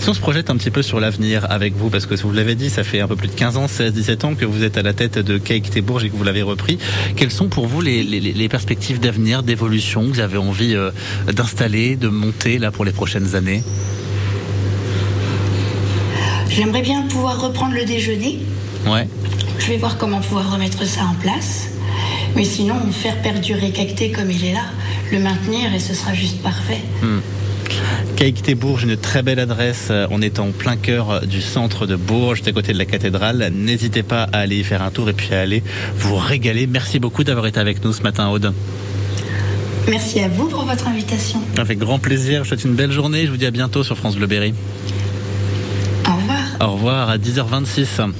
Si 0.00 0.08
on 0.08 0.14
se 0.14 0.20
projette 0.20 0.50
un 0.50 0.56
petit 0.56 0.70
peu 0.72 0.82
sur 0.82 0.98
l'avenir 0.98 1.46
avec 1.50 1.74
vous, 1.76 1.90
parce 1.90 2.06
que 2.06 2.14
vous 2.16 2.32
l'avez 2.32 2.56
dit, 2.56 2.70
ça 2.70 2.82
fait 2.82 3.00
un 3.00 3.06
peu 3.06 3.14
plus 3.14 3.28
de 3.28 3.34
15 3.34 3.56
ans, 3.56 3.68
16, 3.68 3.92
17 3.92 4.24
ans 4.24 4.34
que 4.34 4.44
vous 4.44 4.64
êtes 4.64 4.76
à 4.78 4.82
la 4.82 4.92
tête 4.92 5.18
de 5.18 5.38
Cake 5.38 5.70
Thébourges 5.70 6.04
et 6.04 6.10
que 6.10 6.16
vous 6.16 6.24
l'avez 6.24 6.42
repris. 6.42 6.78
Quelles 7.16 7.30
sont 7.30 7.46
pour 7.48 7.66
vous 7.68 7.80
les, 7.80 8.02
les- 8.02 8.20
les 8.20 8.48
perspectives 8.48 8.98
d'avenir, 8.98 9.44
d'évolution 9.44 10.02
que 10.02 10.14
vous 10.14 10.20
avez 10.20 10.38
envie 10.38 10.74
euh, 10.74 10.90
d'installer, 11.32 11.94
de 11.94 12.08
monter 12.08 12.58
là 12.58 12.72
pour 12.72 12.84
les 12.84 12.92
prochaines 12.92 13.36
années? 13.36 13.62
J'aimerais 16.50 16.82
bien 16.82 17.02
pouvoir 17.02 17.40
reprendre 17.40 17.74
le 17.74 17.84
déjeuner. 17.84 18.40
Ouais. 18.86 19.08
Je 19.58 19.68
vais 19.68 19.76
voir 19.76 19.96
comment 19.96 20.20
pouvoir 20.20 20.52
remettre 20.52 20.84
ça 20.84 21.02
en 21.04 21.14
place. 21.14 21.68
Mais 22.34 22.44
sinon, 22.44 22.74
faire 22.90 23.20
perdurer 23.22 23.70
Cacté 23.70 24.10
comme 24.10 24.30
il 24.30 24.44
est 24.44 24.52
là, 24.52 24.64
le 25.12 25.18
maintenir 25.20 25.72
et 25.74 25.78
ce 25.78 25.94
sera 25.94 26.12
juste 26.14 26.42
parfait. 26.42 26.80
Hmm. 27.02 27.20
Cake 28.22 28.40
Thébourges, 28.40 28.84
une 28.84 28.96
très 28.96 29.24
belle 29.24 29.40
adresse. 29.40 29.88
Euh, 29.90 30.06
On 30.12 30.22
est 30.22 30.38
en 30.38 30.52
plein 30.52 30.76
cœur 30.76 31.10
euh, 31.10 31.20
du 31.22 31.40
centre 31.40 31.88
de 31.88 31.96
Bourges, 31.96 32.36
juste 32.36 32.46
à 32.46 32.52
côté 32.52 32.72
de 32.72 32.78
la 32.78 32.84
cathédrale. 32.84 33.50
N'hésitez 33.52 34.04
pas 34.04 34.28
à 34.32 34.38
aller 34.38 34.58
y 34.60 34.62
faire 34.62 34.80
un 34.80 34.92
tour 34.92 35.08
et 35.08 35.12
puis 35.12 35.34
à 35.34 35.40
aller 35.40 35.60
vous 35.96 36.14
régaler. 36.14 36.68
Merci 36.68 37.00
beaucoup 37.00 37.24
d'avoir 37.24 37.46
été 37.46 37.58
avec 37.58 37.84
nous 37.84 37.92
ce 37.92 38.00
matin, 38.02 38.28
Aude. 38.28 38.54
Merci 39.88 40.20
à 40.20 40.28
vous 40.28 40.46
pour 40.46 40.64
votre 40.64 40.86
invitation. 40.86 41.40
Avec 41.58 41.80
grand 41.80 41.98
plaisir. 41.98 42.34
Je 42.34 42.38
vous 42.42 42.48
souhaite 42.50 42.64
une 42.64 42.76
belle 42.76 42.92
journée. 42.92 43.26
Je 43.26 43.32
vous 43.32 43.38
dis 43.38 43.46
à 43.46 43.50
bientôt 43.50 43.82
sur 43.82 43.98
France 43.98 44.14
Bleu 44.14 44.28
Berry. 44.28 44.54
Au 46.06 46.14
revoir. 46.14 46.38
Au 46.60 46.72
revoir 46.74 47.10
à 47.10 47.18
10h26. 47.18 48.12